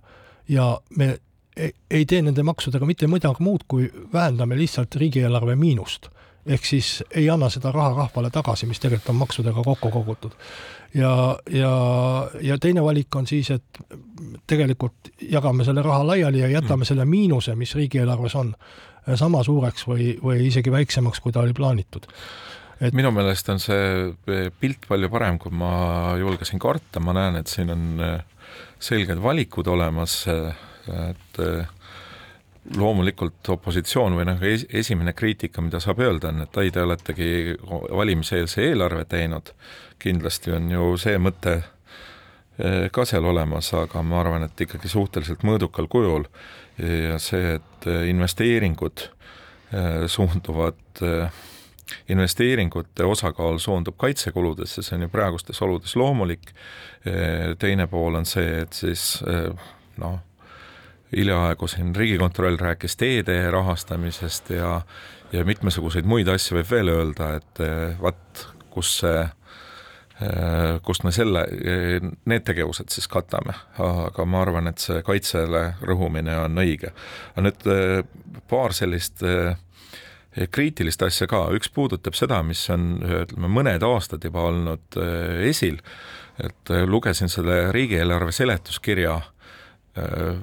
[0.50, 1.20] ja me
[1.58, 6.10] ei, ei tee nende maksudega mitte midagi muud, kui vähendame lihtsalt riigieelarve miinust.
[6.46, 10.32] ehk siis ei anna seda raha rahvale tagasi, mis tegelikult on maksudega kokku kogutud.
[10.94, 11.74] ja, ja,
[12.42, 13.84] ja teine valik on siis, et
[14.48, 16.88] tegelikult jagame selle raha laiali ja jätame mm.
[16.88, 18.56] selle miinuse, mis riigieelarves on,
[19.16, 22.08] sama suureks või, või isegi väiksemaks, kui ta oli plaanitud
[22.82, 27.52] et minu meelest on see pilt palju parem, kui ma julgesin karta, ma näen, et
[27.52, 28.48] siin on äh,
[28.82, 30.64] selged valikud olemas, äh,
[31.12, 31.70] et äh,
[32.78, 34.42] loomulikult opositsioon või noh,
[34.82, 37.30] esimene kriitika, mida saab öelda, on, et ai, te oletegi
[37.62, 39.54] valimiseelse eelarve teinud,
[40.02, 41.62] kindlasti on ju see mõte
[42.94, 46.28] ka seal olemas, aga ma arvan, et ikkagi suhteliselt mõõdukal kujul.
[46.78, 49.08] Ja see, et investeeringud
[50.12, 51.02] suunduvad
[52.10, 56.54] investeeringute osakaal suundub kaitsekuludesse, see on ju praegustes oludes loomulik,
[57.60, 59.24] teine pool on see, et siis
[60.02, 60.20] noh,
[61.12, 64.82] hiljaaegu siin Riigikontroll rääkis teede rahastamisest ja
[65.32, 67.62] ja mitmesuguseid muid asju võib veel öelda, et
[68.02, 69.22] vaat, kus see
[70.86, 71.46] kust me selle,
[72.30, 76.92] need tegevused siis katame, aga ma arvan, et see kaitsele rõhumine on õige.
[77.34, 77.66] aga nüüd
[78.52, 79.24] paar sellist
[80.52, 85.00] kriitilist asja ka, üks puudutab seda, mis on ütleme, mõned aastad juba olnud
[85.48, 85.82] esil,
[86.40, 89.34] et lugesin selle riigieelarve seletuskirja äh,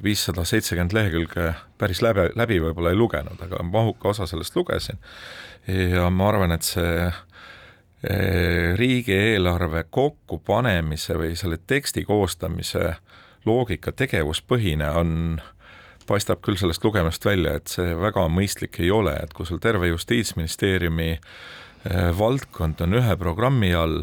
[0.05, 5.01] viissada seitsekümmend lehekülge päris läbi, läbi võib-olla ei lugenud, aga mahuka osa sellest lugesin.
[5.69, 7.09] ja ma arvan, et see
[8.79, 12.93] riigieelarve kokkupanemise või selle teksti koostamise
[13.47, 15.41] loogika tegevuspõhine on,
[16.09, 19.91] paistab küll sellest lugemast välja, et see väga mõistlik ei ole, et kui sul terve
[19.93, 21.19] Justiitsministeeriumi e,
[22.19, 24.03] valdkond on ühe programmi all,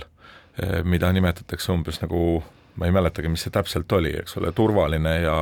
[0.57, 2.43] e, mida nimetatakse umbes nagu
[2.75, 5.35] ma ei mäletagi, mis see täpselt oli, eks ole, turvaline ja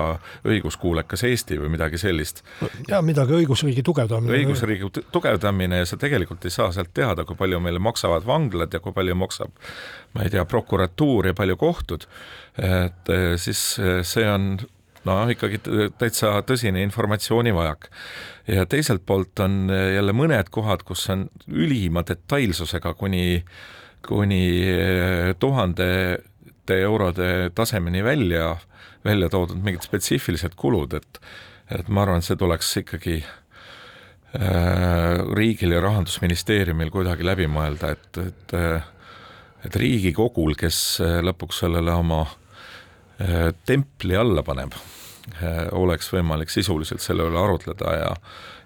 [0.45, 2.43] õiguskuulekas Eesti või midagi sellist.
[2.87, 4.35] ja midagi õigusriigi tugevdamine.
[4.37, 8.81] õigusriigi tugevdamine ja sa tegelikult ei saa sealt teada, kui palju meile maksavad vanglad ja
[8.83, 9.53] kui palju maksab
[10.13, 12.05] ma ei tea, prokuratuur ja palju kohtud,
[12.61, 14.53] et eh, siis eh, see on
[15.07, 15.59] noh, ikkagi
[15.99, 17.89] täitsa tõsine informatsioonivajak.
[18.47, 23.43] ja teiselt poolt on eh, jälle mõned kohad, kus on ülima detailsusega kuni,
[24.07, 24.43] kuni
[25.39, 26.19] tuhande
[26.67, 28.55] eurode tasemeni välja,
[29.05, 31.19] välja toodud mingid spetsiifilised kulud, et
[31.71, 38.17] et ma arvan, et see tuleks ikkagi äh, riigil ja Rahandusministeeriumil kuidagi läbi mõelda, et,
[38.27, 38.55] et
[39.63, 42.42] et Riigikogul, kes lõpuks sellele oma äh,
[43.65, 48.15] templi alla paneb äh,, oleks võimalik sisuliselt selle üle arutleda ja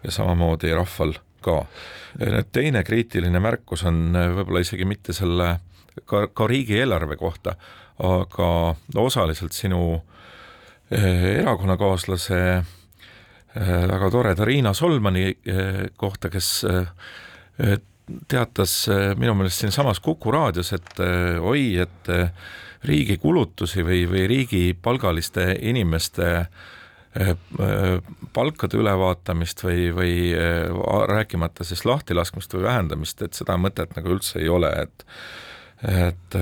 [0.04, 1.62] ja samamoodi rahval ka.
[2.18, 5.58] nüüd teine kriitiline märkus on võib-olla isegi mitte selle
[6.06, 7.56] ka, ka riigieelarve kohta,
[8.04, 8.50] aga
[9.02, 10.00] osaliselt sinu
[10.92, 12.42] erakonnakaaslase
[13.92, 15.34] väga toreda Riina Solmani
[15.98, 16.52] kohta, kes
[18.30, 18.76] teatas
[19.20, 21.02] minu meelest siinsamas Kuku raadios, et
[21.42, 22.12] oi, et
[22.88, 26.48] riigi kulutusi või, või riigipalgaliste inimeste
[28.34, 30.12] palkade ülevaatamist või, või
[31.10, 35.06] rääkimata siis lahtilaskmist või vähendamist, et seda mõtet nagu üldse ei ole, et
[35.88, 36.36] et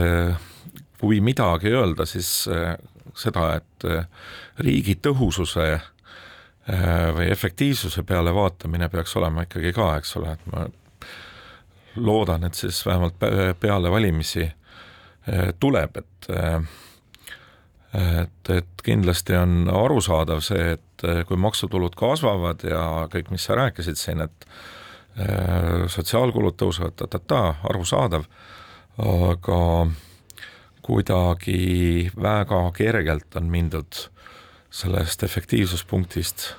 [1.00, 2.76] kui midagi öelda, siis äh,
[3.16, 4.08] seda, et äh,
[4.64, 5.84] riigi tõhususe äh,
[7.16, 10.66] või efektiivsuse peale vaatamine peaks olema ikkagi ka, eks ole, et ma
[11.96, 13.20] loodan, et siis vähemalt
[13.60, 14.50] peale valimisi
[15.60, 16.28] tuleb, et
[17.96, 23.98] et, et kindlasti on arusaadav see, et kui maksutulud kasvavad ja kõik, mis sa rääkisid
[24.00, 24.48] siin, et
[25.90, 28.26] sotsiaalkulud tõusevad ta-ta-ta, arusaadav,
[29.00, 29.62] aga
[30.86, 34.02] kuidagi väga kergelt on mindud
[34.76, 36.50] sellest efektiivsuspunktist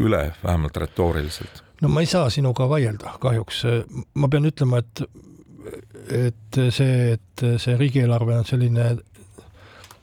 [0.00, 1.62] üle, vähemalt retooriliselt.
[1.82, 3.62] no ma ei saa sinuga vaielda kahjuks,
[4.14, 5.04] ma pean ütlema, et
[6.10, 8.94] et see, et see riigieelarve on selline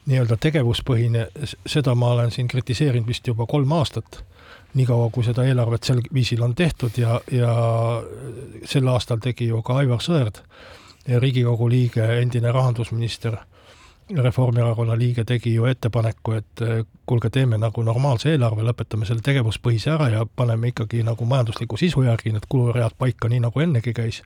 [0.10, 1.28] nii-öelda tegevuspõhine,
[1.66, 4.24] seda ma olen siin kritiseerinud vist juba kolm aastat,
[4.74, 7.54] niikaua kui seda eelarvet sel viisil on tehtud ja, ja
[8.66, 10.42] sel aastal tegi ju ka Aivar Sõerd
[11.08, 13.38] Riigikogu liige, endine rahandusminister,
[14.12, 16.62] Reformierakonna liige tegi ju ettepaneku, et
[17.06, 22.04] kuulge, teeme nagu normaalse eelarve, lõpetame selle tegevuspõhise ära ja paneme ikkagi nagu majandusliku sisu
[22.04, 24.20] järgi need kuluread paika, nii nagu ennegi käis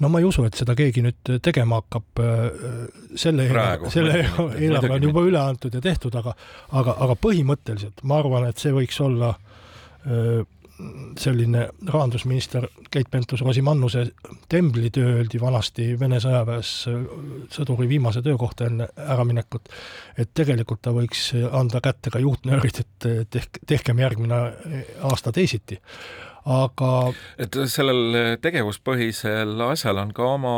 [0.00, 2.44] no ma ei usu, et seda keegi nüüd tegema hakkab, eh,
[3.18, 3.48] selle
[3.92, 4.20] selle
[4.64, 6.34] eelarve on juba üle antud ja tehtud, aga
[6.72, 9.34] aga, aga põhimõtteliselt ma arvan, et see võiks olla
[10.06, 10.46] öö, eh,
[11.18, 14.04] selline rahandusminister Keit Pentus-Rosimannuse
[14.48, 16.70] temblitöö öeldi vanasti Vene sõjaväes
[17.54, 19.68] sõduri viimase töö kohta enne äraminekut,
[20.18, 24.40] et tegelikult ta võiks anda kätte ka juhtnöörid, et tehke, tehkem järgmine
[25.10, 25.80] aasta teisiti.
[26.44, 26.92] Aga
[27.38, 30.56] et sellel tegevuspõhisel asjal on ka oma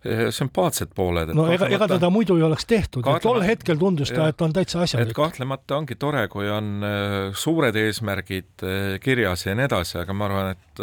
[0.00, 1.34] Eh, sümpaatsed pooled.
[1.36, 4.80] no ega, ega teda muidu ei oleks tehtud, tol hetkel tundus ta, et on täitsa
[4.86, 5.12] asjalik.
[5.12, 10.30] kahtlemata ongi tore, kui on äh, suured eesmärgid äh, kirjas ja nii edasi, aga ma
[10.30, 10.82] arvan, et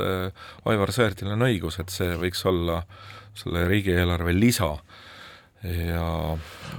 [0.70, 2.84] Aivar Sõerdil on õigus, et see võiks olla
[3.38, 4.70] selle riigieelarve lisa
[5.66, 6.06] ja,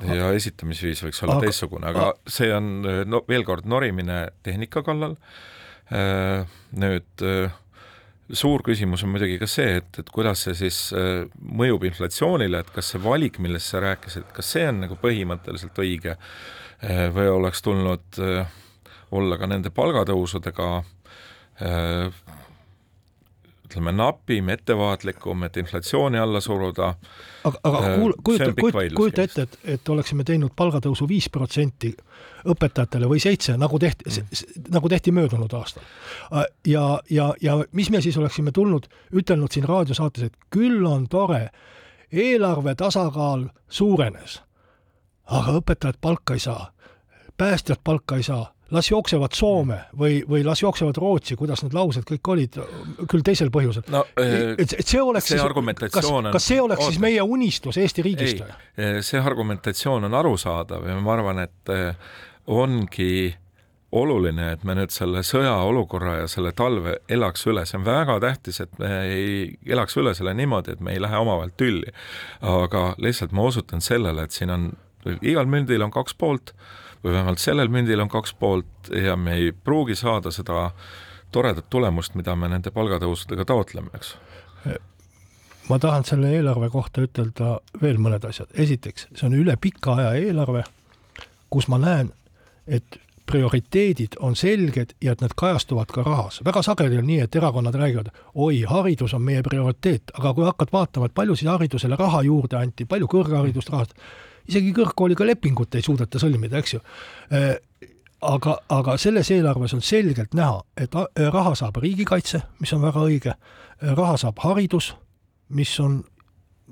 [0.06, 2.70] ja esitamisviis võiks olla aga, teistsugune, aga see on
[3.10, 5.18] no veel kord norimine tehnika kallal,
[5.88, 7.24] nüüd
[8.36, 12.72] suur küsimus on muidugi ka see, et, et kuidas see siis äh, mõjub inflatsioonile, et
[12.74, 17.64] kas see valik, millest sa rääkisid, kas see on nagu põhimõtteliselt õige äh, või oleks
[17.64, 18.58] tulnud äh,
[19.16, 20.66] olla ka nende palgatõusudega
[23.68, 26.94] ütleme, napim, ettevaatlikum, et inflatsiooni alla suruda.
[27.44, 31.92] aga, aga kuul-, kujuta, kujuta, kujuta ette, et, et oleksime teinud palgatõusu viis protsenti
[32.48, 35.84] õpetajatele või seitse, nagu tehti mm., nagu tehti möödunud aastal.
[36.66, 41.50] ja, ja, ja mis me siis oleksime tulnud, ütelnud siin raadiosaates, et küll on tore,
[42.12, 44.40] eelarve tasakaal suurenes,
[45.26, 46.70] aga õpetajad palka ei saa,
[47.36, 52.04] päästjad palka ei saa las jooksevad Soome või, või las jooksevad Rootsi, kuidas need laused
[52.08, 52.60] kõik olid,
[53.08, 54.04] küll teisel põhjusel no,.
[54.20, 56.92] et, et see oleks see siis, kas, kas see oleks oota.
[56.92, 59.02] siis meie unistus Eesti riigist või?
[59.04, 62.10] see argumentatsioon on arusaadav ja ma arvan, et eh,
[62.48, 63.12] ongi
[63.92, 68.60] oluline, et me nüüd selle sõjaolukorra ja selle talve elaks üle, see on väga tähtis,
[68.60, 69.30] et me ei
[69.64, 71.94] elaks üle selle niimoodi, et me ei lähe omavahel tülli.
[72.44, 74.68] aga lihtsalt ma osutan sellele, et siin on,
[75.22, 76.54] igal mündil on kaks poolt
[77.04, 80.70] või vähemalt sellel mündil on kaks poolt ja me ei pruugi saada seda
[81.32, 84.14] toredat tulemust, mida me nende palgatõusudega taotleme, eks.
[85.68, 88.48] ma tahan selle eelarve kohta ütelda veel mõned asjad.
[88.54, 90.64] esiteks, see on üle pika aja eelarve,
[91.50, 92.12] kus ma näen,
[92.66, 96.40] et prioriteedid on selged ja et need kajastuvad ka rahas.
[96.44, 100.72] väga sageli on nii, et erakonnad räägivad, oi, haridus on meie prioriteet, aga kui hakkad
[100.72, 103.92] vaatama, et palju siis haridusele raha juurde anti, palju kõrgharidust rahast,
[104.48, 106.82] isegi kõrgkooliga lepingut ei suudeta sõlmida, eks ju.
[107.32, 107.50] Äh,
[108.22, 110.94] aga, aga selles eelarves on selgelt näha, et
[111.34, 113.34] raha saab riigikaitse, mis on väga õige,
[113.94, 114.92] raha saab haridus,
[115.54, 116.00] mis on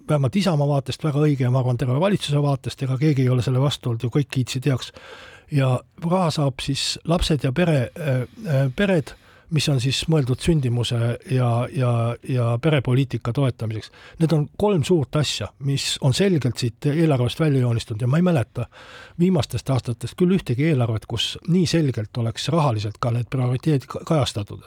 [0.08, 3.42] vähemalt Isamaa vaatest väga õige ja ma arvan, terve valitsuse vaatest, ega keegi ei ole
[3.42, 4.92] selle vastu olnud ju, kõik kiitsid heaks.
[5.50, 9.14] ja raha saab siis lapsed ja pere äh,, äh pered
[9.50, 10.96] mis on siis mõeldud sündimuse
[11.30, 11.90] ja, ja,
[12.28, 13.92] ja perepoliitika toetamiseks.
[14.18, 18.26] Need on kolm suurt asja, mis on selgelt siit eelarvest välja joonistunud ja ma ei
[18.26, 18.66] mäleta
[19.18, 24.66] viimastest aastatest küll ühtegi eelarvet, kus nii selgelt oleks rahaliselt ka need prioriteedid kajastatud,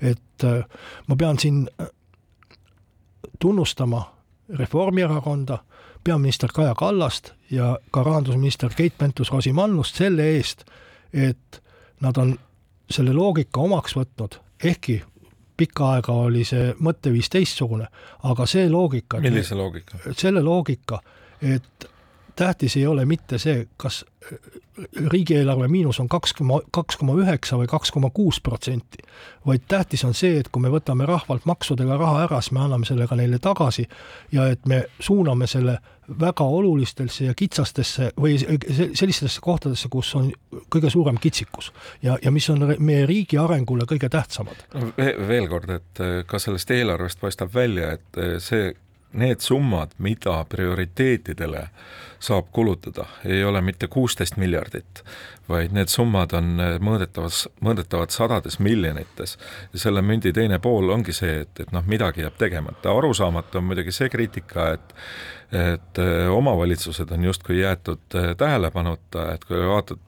[0.00, 0.64] et et äh,
[1.06, 1.86] ma pean siin äh,
[3.38, 4.16] tunnustama
[4.48, 5.58] Reformierakonda,
[6.04, 10.64] peaminister Kaja Kallast ja ka rahandusminister Keit Pentus-Rosimannust selle eest,
[11.12, 11.62] et
[12.00, 12.36] nad on
[12.90, 15.00] selle loogika omaks võtnud, ehkki
[15.56, 17.88] pikka aega oli see mõtteviis teistsugune,
[18.28, 20.00] aga see loogika millise loogika?
[20.12, 21.00] selle loogika,
[21.42, 21.88] et
[22.36, 24.04] tähtis ei ole mitte see, kas
[25.10, 29.00] riigieelarve miinus on kaks koma, kaks koma üheksa või kaks koma kuus protsenti,
[29.46, 32.88] vaid tähtis on see, et kui me võtame rahvalt maksudega raha ära, siis me anname
[32.88, 33.86] selle ka neile tagasi
[34.32, 35.78] ja et me suuname selle
[36.20, 40.30] väga olulistesse ja kitsastesse või sellistesse kohtadesse, kus on
[40.72, 41.72] kõige suurem kitsikus
[42.02, 44.92] ja, ja mis on meie riigi arengule kõige tähtsamad no,.
[44.98, 48.74] veel kord, et äh, ka sellest eelarvest paistab välja, et äh, see,
[49.16, 51.68] need summad, mida prioriteetidele
[52.18, 55.02] saab kulutada, ei ole mitte kuusteist miljardit,
[55.48, 59.36] vaid need summad on äh, mõõdetavas, mõõdetavad sadades miljonites.
[59.72, 63.68] ja selle mündi teine pool ongi see, et, et noh, midagi jääb tegemata, arusaamatu on
[63.70, 64.94] muidugi see kriitika, et
[65.52, 70.00] et äh, omavalitsused on justkui jäetud äh, tähelepanuta, et kui vaatad,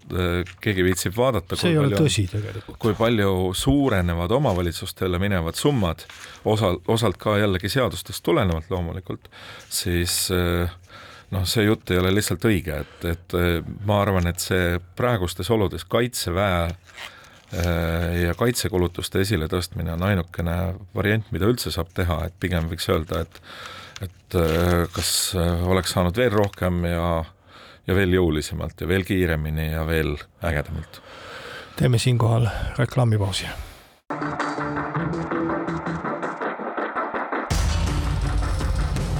[0.60, 2.78] keegi viitsib vaadata, see ei ole tõsi tegelikult.
[2.82, 6.02] kui palju suurenevad omavalitsustele minevad summad,
[6.44, 9.30] osal, osalt ka jällegi seadustest tulenevalt loomulikult,
[9.70, 10.24] siis
[11.30, 13.38] noh, see jutt ei ole lihtsalt õige, et, et
[13.86, 16.66] ma arvan, et see praegustes oludes Kaitseväe
[18.22, 20.56] ja kaitsekulutuste esiletõstmine on ainukene
[20.94, 23.40] variant, mida üldse saab teha, et pigem võiks öelda, et
[24.02, 27.24] et äh, kas äh, oleks saanud veel rohkem ja,
[27.86, 31.00] ja veel jõulisemalt ja veel kiiremini ja veel ägedamalt.
[31.76, 33.46] teeme siinkohal reklaamipausi.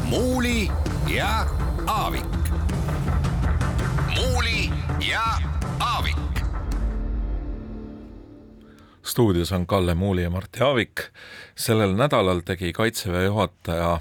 [0.09, 0.69] muuli
[1.15, 1.47] ja
[1.87, 2.25] Aavik.
[4.17, 4.71] muuli
[5.09, 5.25] ja
[5.81, 6.45] Aavik.
[9.03, 11.01] stuudios on Kalle Muuli ja Martti Aavik.
[11.57, 13.99] sellel nädalal tegi Kaitseväe juhataja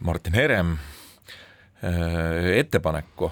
[0.00, 0.72] Martin Herem
[1.84, 3.30] äh, ettepaneku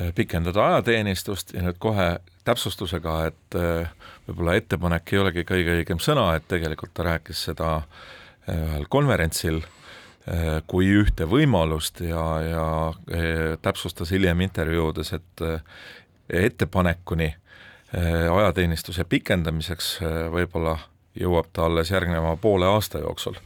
[0.00, 2.08] äh, pikendada ajateenistust ja nüüd kohe
[2.44, 3.92] täpsustusega, et äh,
[4.26, 7.76] võib-olla ettepanek ei olegi kõige õigem sõna, et tegelikult ta rääkis seda
[8.50, 9.62] ühel konverentsil
[10.68, 15.42] kui ühte võimalust ja, ja täpsustas hiljem intervjuudes, et
[16.28, 17.28] ettepanekuni
[18.32, 19.90] ajateenistuse pikendamiseks
[20.32, 20.78] võib-olla
[21.20, 23.36] jõuab ta alles järgneva poole aasta jooksul.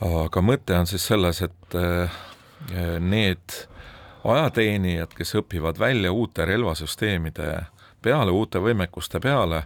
[0.00, 1.76] Aga mõte on siis selles, et
[3.00, 3.56] need
[4.24, 7.52] ajateenijad, kes õpivad välja uute relvasüsteemide
[8.02, 9.64] peale, uute võimekuste peale,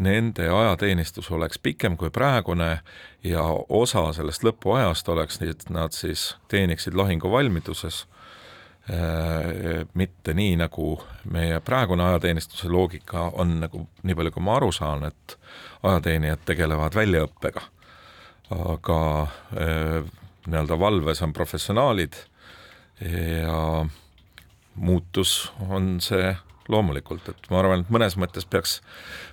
[0.00, 2.80] nende ajateenistus oleks pikem kui praegune
[3.24, 8.06] ja osa sellest lõpuajast oleks et nad siis teeniksid lahinguvalmiduses
[8.90, 14.72] äh, mitte nii, nagu meie praegune ajateenistuse loogika on, nagu nii palju, kui ma aru
[14.72, 15.36] saan, et
[15.82, 17.66] ajateenijad tegelevad väljaõppega.
[18.50, 20.10] Aga äh,
[20.46, 22.16] nii-öelda valves on professionaalid
[23.00, 23.86] ja
[24.74, 26.34] muutus on see
[26.70, 28.78] loomulikult, et ma arvan, et mõnes mõttes peaks,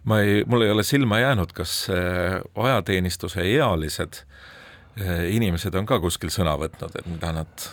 [0.08, 1.74] ma ei, mul ei ole silma jäänud, kas
[2.56, 4.22] ajateenistuse ealised
[4.98, 7.68] eh, inimesed on ka kuskil sõna võtnud, et mida nad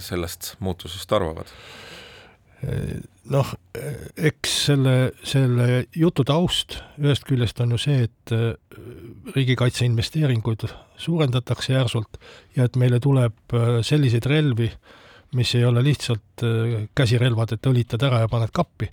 [0.00, 1.52] sellest muutusest arvavad?
[3.32, 3.50] Noh,
[4.16, 4.94] eks selle,
[5.24, 8.50] selle jutu taust ühest küljest on ju see, et eh,
[9.32, 10.66] riigikaitse investeeringuid
[11.00, 12.20] suurendatakse järsult
[12.56, 13.54] ja et meile tuleb
[13.86, 14.68] selliseid relvi,
[15.32, 18.88] mis ei ole lihtsalt äh, käsirelvad, et õlitad ära ja paned kappi,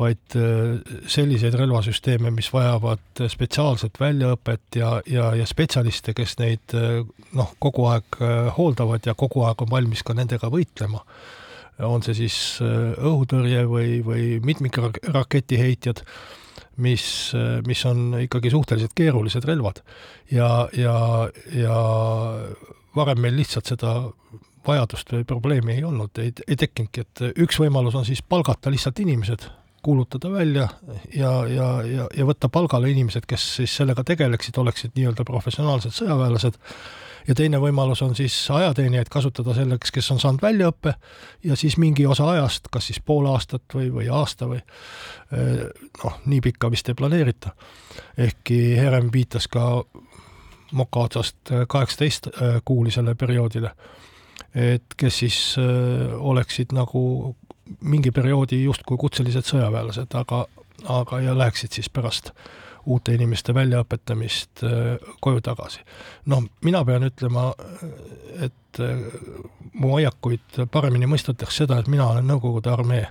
[0.00, 0.78] vaid äh,
[1.10, 7.02] selliseid relvasüsteeme, mis vajavad spetsiaalset väljaõpet ja, ja, ja spetsialiste, kes neid äh,
[7.36, 8.20] noh, kogu aeg
[8.56, 11.04] hooldavad ja kogu aeg on valmis ka nendega võitlema.
[11.80, 16.02] On see siis õhutõrje või, või mitmikraketiheitjad,
[16.84, 17.04] mis,
[17.66, 19.82] mis on ikkagi suhteliselt keerulised relvad.
[20.32, 20.96] Ja, ja,
[21.56, 21.78] ja
[22.96, 23.96] varem meil lihtsalt seda
[24.66, 29.00] vajadust või probleemi ei olnud, ei, ei tekkinudki, et üks võimalus on siis palgata lihtsalt
[29.02, 29.48] inimesed,
[29.82, 30.68] kuulutada välja
[31.10, 36.58] ja, ja, ja, ja võtta palgale inimesed, kes siis sellega tegeleksid, oleksid nii-öelda professionaalsed sõjaväelased,
[37.28, 40.94] ja teine võimalus on siis ajateenijaid kasutada selleks, kes on saanud väljaõppe
[41.44, 44.60] ja siis mingi osa ajast, kas siis pool aastat või, või aasta või
[45.32, 47.54] noh, nii pikka vist ei planeerita.
[48.18, 49.84] ehkki Herem viitas ka
[50.72, 52.28] moka otsast kaheksateist
[52.64, 53.74] kuulisele perioodile
[54.54, 57.36] et kes siis äh, oleksid nagu
[57.80, 60.44] mingi perioodi justkui kutselised sõjaväelased, aga,
[60.92, 62.32] aga ja läheksid siis pärast
[62.86, 65.80] uute inimeste väljaõpetamist äh, koju tagasi.
[66.26, 67.52] noh, mina pean ütlema,
[68.40, 69.04] et äh,
[69.72, 73.06] mu hoiakuid paremini mõistetakse seda, et mina olen Nõukogude armee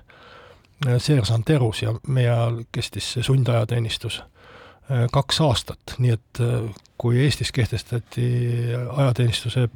[0.98, 4.24] seersant Erus ja meie ajal kestis see sundajateenistus
[5.14, 6.40] kaks aastat, nii et
[7.02, 8.26] kui Eestis kehtestati
[8.98, 9.70] ajateenistuse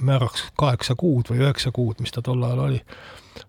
[0.00, 2.80] määraks kaheksa kuud või üheksa kuud, mis ta tol ajal oli,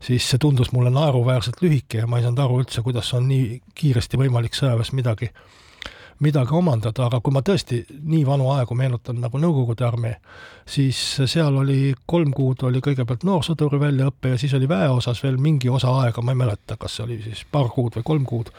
[0.03, 3.59] siis see tundus mulle naeruväärselt lühike ja ma ei saanud aru üldse, kuidas on nii
[3.75, 5.31] kiiresti võimalik sõjaväes midagi
[6.19, 10.15] midagi omandada, aga kui ma tõesti nii vanu aegu meenutan nagu Nõukogude armee,
[10.69, 15.69] siis seal oli kolm kuud oli kõigepealt noorsõduri väljaõpe ja siis oli väeosas veel mingi
[15.69, 18.51] osa aega, ma ei mäleta, kas see oli siis paar kuud või kolm kuud,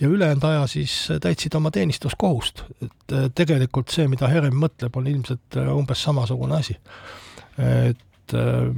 [0.00, 2.64] ja ülejäänud aja siis täitsid oma teenistuskohust.
[2.82, 6.78] et tegelikult see, mida Herem mõtleb, on ilmselt umbes samasugune asi.
[7.58, 8.00] et
[8.32, 8.68] et äh,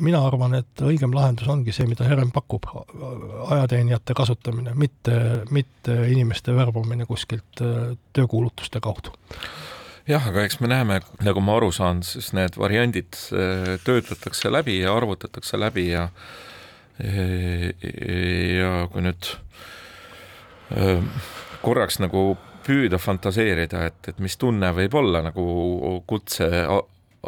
[0.00, 2.66] mina arvan, et õigem lahendus ongi see, mida Herem pakub,
[3.50, 5.16] ajateenijate kasutamine, mitte,
[5.50, 9.14] mitte inimeste värbamine kuskilt äh, töökuulutuste kaudu.
[10.08, 14.80] Jah, aga eks me näeme, nagu ma aru saan, siis need variandid äh, töötatakse läbi
[14.80, 16.08] ja arvutatakse läbi ja
[17.00, 19.28] ja kui nüüd
[21.62, 22.34] korraks nagu
[22.66, 26.50] püüda fantaseerida, et, et mis tunne võib olla nagu kutse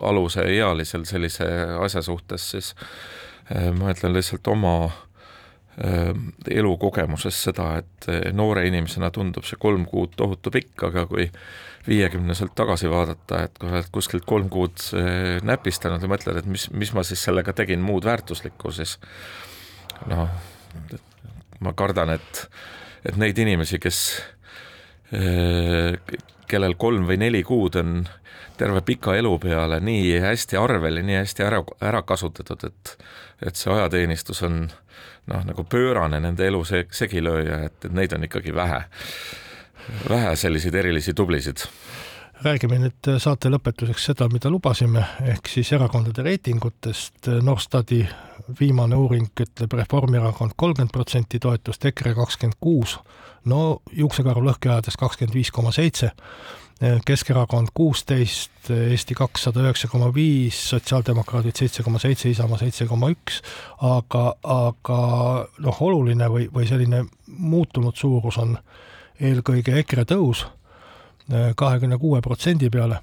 [0.01, 1.47] aluse ealisel sellise
[1.82, 2.74] asja suhtes, siis
[3.53, 6.12] äh, ma ütlen lihtsalt oma äh,
[6.51, 11.28] elukogemusest seda, et äh, noore inimesena tundub see kolm kuud tohutu pikk, aga kui
[11.86, 14.84] viiekümneselt tagasi vaadata, et kui oled kuskilt kolm kuud
[15.43, 19.01] näpistanud ja mõtled, et mis, mis ma siis sellega tegin muud väärtuslikku, siis
[20.07, 20.30] noh,
[21.59, 22.45] ma kardan, et,
[23.03, 23.99] et neid inimesi, kes,
[26.53, 28.03] kellel kolm või neli kuud on
[28.61, 32.96] terve pika elu peale nii hästi arvel ja nii hästi ära, ära kasutatud, et
[33.42, 34.61] et see ajateenistus on
[35.26, 38.84] noh, nagu pöörane nende elu se-, segilööja, et, et neid on ikkagi vähe,
[40.09, 41.64] vähe selliseid erilisi tublisid.
[42.42, 47.28] Räägime nüüd saate lõpetuseks seda, mida lubasime, ehk siis erakondade reitingutest.
[47.42, 48.00] Norstati
[48.59, 52.96] viimane uuring ütleb Reformierakond kolmkümmend protsenti toetust, EKRE kakskümmend kuus,
[53.45, 56.12] no juuksekarv lõhki ajades kakskümmend viis koma seitse
[57.07, 63.38] Keskerakond kuusteist, Eesti kakssada üheksa koma viis, sotsiaaldemokraadid seitse koma seitse, Isamaa seitse koma üks,
[63.86, 64.99] aga, aga
[65.62, 68.57] noh, oluline või, või selline muutunud suurus on
[69.22, 70.43] eelkõige EKRE tõus
[71.30, 72.99] kahekümne kuue protsendi peale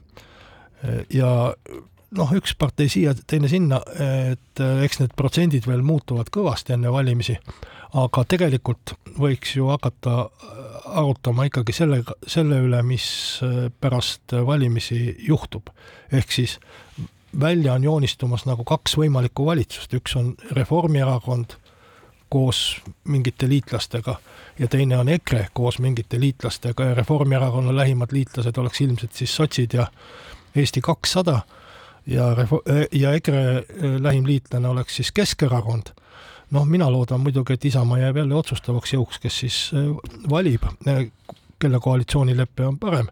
[1.13, 1.31] ja
[2.17, 3.81] noh, üks partei siia, teine sinna,
[4.33, 7.37] et eks need protsendid veel muutuvad kõvasti enne valimisi,
[7.99, 10.25] aga tegelikult võiks ju hakata
[10.89, 13.05] arutama ikkagi sellega, selle üle, mis
[13.45, 15.69] äh, pärast valimisi juhtub.
[16.11, 16.59] ehk siis
[17.39, 21.57] välja on joonistumas nagu kaks võimalikku valitsust, üks on Reformierakond
[22.29, 24.19] koos mingite liitlastega
[24.59, 29.73] ja teine on EKRE koos mingite liitlastega ja Reformierakonna lähimad liitlased oleks ilmselt siis sotsid
[29.73, 29.87] ja
[30.55, 31.41] Eesti kakssada
[32.07, 33.65] ja Refo-, ja EKRE
[33.99, 35.93] lähim liitlane oleks siis Keskerakond
[36.51, 39.59] noh, mina loodan muidugi, et Isamaa jääb jälle otsustavaks jõuks, kes siis
[40.29, 40.65] valib,
[41.59, 43.09] kelle koalitsioonilepe on parem.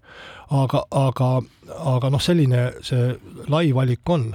[0.49, 1.29] aga, aga,
[1.93, 3.13] aga noh, selline see
[3.51, 4.31] lai valik on.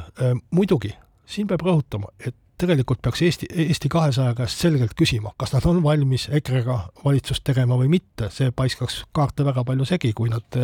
[0.51, 0.93] muidugi,
[1.27, 5.83] siin peab rõhutama, et tegelikult peaks Eesti, Eesti kahesaja käest selgelt küsima, kas nad on
[5.83, 10.61] valmis EKRE-ga valitsust tegema või mitte, see paiskaks kaarte väga palju segi, kui nad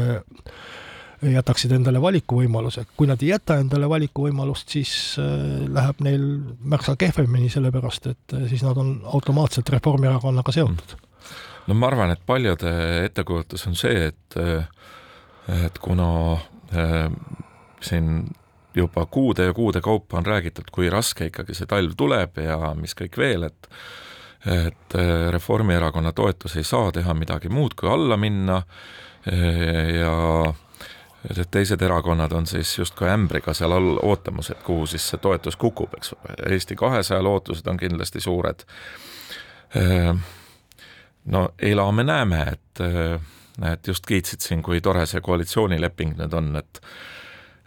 [1.23, 2.87] jätaksid endale valikuvõimaluse.
[2.97, 6.25] kui nad ei jäta endale valikuvõimalust, siis äh, läheb neil
[6.61, 10.97] märksa kehvemini, sellepärast et äh, siis nad on automaatselt Reformierakonnaga seotud.
[11.66, 14.39] no ma arvan, et paljude ettekujutus on see, et
[15.49, 16.33] et kuna
[16.77, 17.09] äh,
[17.81, 18.29] siin
[18.75, 22.95] juba kuude ja kuude kaupa on räägitud, kui raske ikkagi see talv tuleb ja mis
[22.99, 23.71] kõik veel, et
[24.47, 28.61] et äh, Reformierakonna toetus ei saa teha midagi muud, kui alla minna
[29.27, 30.14] äh, ja
[31.27, 35.57] et teised erakonnad on siis justkui ämbriga seal all ootamas, et kuhu siis see toetus
[35.57, 38.64] kukub, eks ole, Eesti kahesaja lootused on kindlasti suured.
[41.29, 42.83] No elame-näeme, et,
[43.73, 46.83] et just kiitsid siin, kui tore see koalitsioonileping nüüd on, et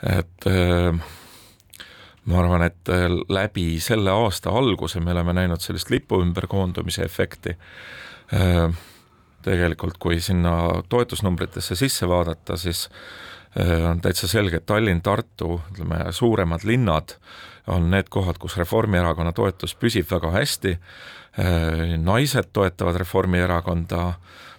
[0.02, 0.48] et
[2.26, 2.90] ma arvan, et
[3.30, 7.54] läbi selle aasta alguse me oleme näinud sellist lipu ümberkoondumise efekti.
[8.34, 8.74] Äh,
[9.42, 12.88] tegelikult, kui sinna toetusnumbritesse sisse vaadata, siis
[13.90, 17.18] on täitsa selge, et Tallinn, Tartu, ütleme, suuremad linnad
[17.68, 20.72] on need kohad, kus Reformierakonna toetus püsib väga hästi,
[22.00, 24.06] naised toetavad Reformierakonda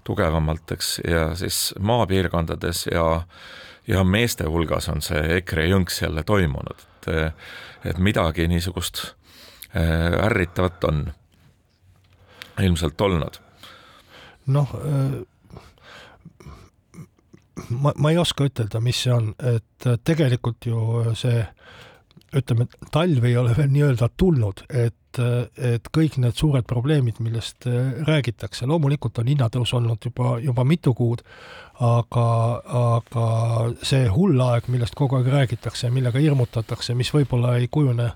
[0.05, 3.22] tugevamalt, eks, ja siis maapiirkondades ja
[3.88, 7.11] ja meeste hulgas on see EKRE jõnks jälle toimunud, et
[7.84, 9.01] et midagi niisugust
[9.74, 11.12] äh, ärritavat on
[12.62, 13.40] ilmselt olnud.
[14.47, 15.22] noh, äh,
[17.70, 21.44] ma, ma ei oska ütelda, mis see on, et tegelikult ju see
[22.32, 27.66] ütleme, talv ei ole veel nii-öelda tulnud, et et kõik need suured probleemid, millest
[28.06, 31.20] räägitakse, loomulikult on hinnatõus olnud juba, juba mitu kuud,
[31.84, 32.24] aga,
[32.80, 33.26] aga
[33.84, 38.08] see hull aeg, millest kogu aeg räägitakse, millega hirmutatakse, mis võib-olla ei kujune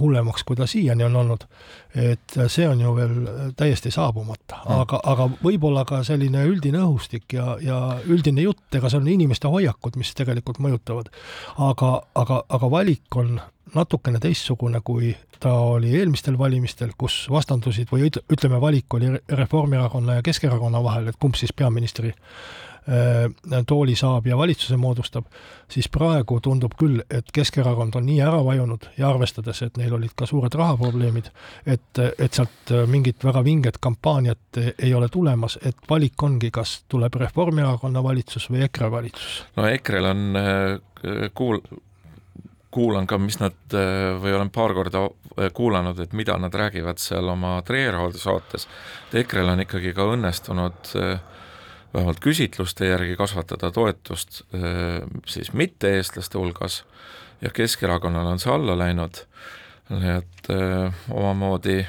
[0.00, 1.46] hullemaks, kui ta siiani on olnud,
[1.94, 3.14] et see on ju veel
[3.56, 8.90] täiesti saabumata mm., aga, aga võib-olla ka selline üldine õhustik ja, ja üldine jutt, ega
[8.90, 11.12] see on inimeste hoiakud, mis tegelikult mõjutavad.
[11.58, 13.36] aga, aga, aga valik on
[13.74, 20.24] natukene teistsugune, kui ta oli eelmistel valimistel, kus vastandusid või ütleme, valik oli Reformierakonna ja
[20.24, 22.12] Keskerakonna vahel, et kumb siis peaministri
[23.66, 25.28] tooli saab ja valitsuse moodustab,
[25.70, 30.16] siis praegu tundub küll, et Keskerakond on nii ära vajunud ja arvestades, et neil olid
[30.18, 31.30] ka suured rahaprobleemid,
[31.66, 37.20] et, et sealt mingit väga vinget kampaaniat ei ole tulemas, et valik ongi, kas tuleb
[37.22, 39.38] Reformierakonna valitsus või EKRE valitsus.
[39.56, 41.62] no EKRE-l on äh, kuul-,
[42.72, 43.78] kuulan ka, mis nad
[44.22, 45.06] või olen paar korda
[45.54, 48.68] kuulanud, et mida nad räägivad seal oma Treerhaalde saates.
[49.14, 51.20] EKRE-l on ikkagi ka õnnestunud äh,
[51.94, 56.84] vähemalt küsitluste järgi kasvatada toetust äh, siis mitte-eestlaste hulgas
[57.42, 59.24] ja Keskerakonnal on see alla läinud,
[59.90, 61.82] nii et äh, omamoodi,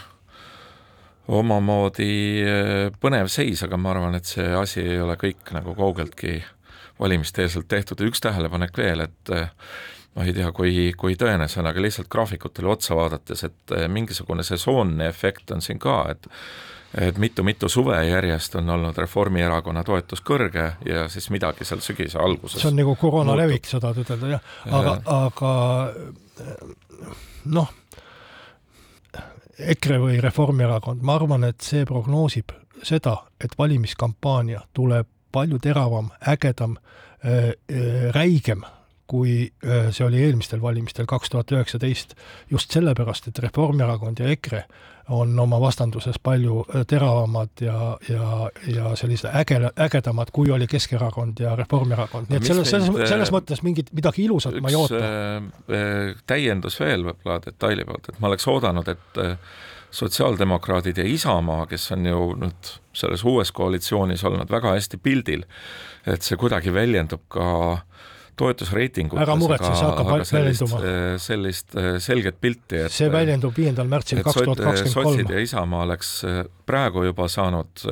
[1.27, 2.09] omamoodi
[2.47, 6.41] äh, põnev seis, aga ma arvan, et see asi ei ole kõik nagu kaugeltki
[6.99, 8.01] valimiste-eelselt tehtud.
[8.01, 9.31] Ja üks tähelepanek veel, et
[10.13, 14.45] ma ei tea, kui, kui tõene see on, aga lihtsalt graafikutele otsa vaadates, et mingisugune
[14.45, 16.29] sesoonne efekt on siin ka, et
[17.01, 22.61] et mitu-mitu suve järjest on olnud Reformierakonna toetus kõrge ja siis midagi seal sügise alguses
[22.61, 25.53] see on nagu koroona levik, sa tahad ütelda, jah, aga, aga
[27.53, 27.71] noh,
[29.59, 36.77] EKRE või Reformierakond, ma arvan, et see prognoosib seda, et valimiskampaania tuleb palju teravam, ägedam
[36.77, 38.65] äh,, äh, räigem
[39.13, 42.15] kui äh, see oli eelmistel valimistel kaks tuhat üheksateist,
[42.49, 44.63] just sellepärast, et Reformierakond ja EKRE
[45.13, 48.29] on oma vastanduses palju äh, teravamad ja, ja,
[48.73, 53.35] ja sellised äge, ägedamad, kui oli Keskerakond ja Reformierakond, nii et selles, selles, selles äh,
[53.35, 55.03] mõttes mingit, midagi ilusat ma ei oota.
[56.33, 59.21] täiendus veel võib-olla detaili poolt, et ma oleks oodanud, et
[59.93, 65.45] sotsiaaldemokraadid ja Isamaa, kes on ju nüüd selles uues koalitsioonis olnud väga hästi pildil,
[66.09, 68.09] et see kuidagi väljendub ka äh,
[68.39, 69.23] toetusreitingutes.
[69.25, 70.81] ära muretse, see hakkab väljenduma.
[71.21, 75.11] Sellist eh, selget pilti, et see väljendub viiendal märtsil kaks tuhat kakskümmend kolm.
[75.11, 76.15] sotsid ja Isamaa oleks
[76.65, 77.85] praegu juba saanud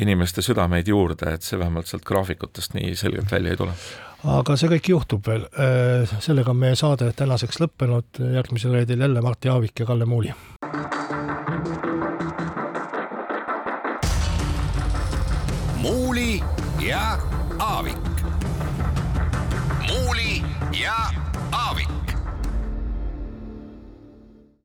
[0.00, 3.74] inimeste südameid juurde, et see vähemalt sealt graafikutest nii selgelt välja ei tule.
[4.36, 5.44] aga see kõik juhtub veel.
[6.20, 10.32] sellega on meie saade tänaseks lõppenud, järgmisel reedel jälle Mart Jaavik ja Kalle Muuli.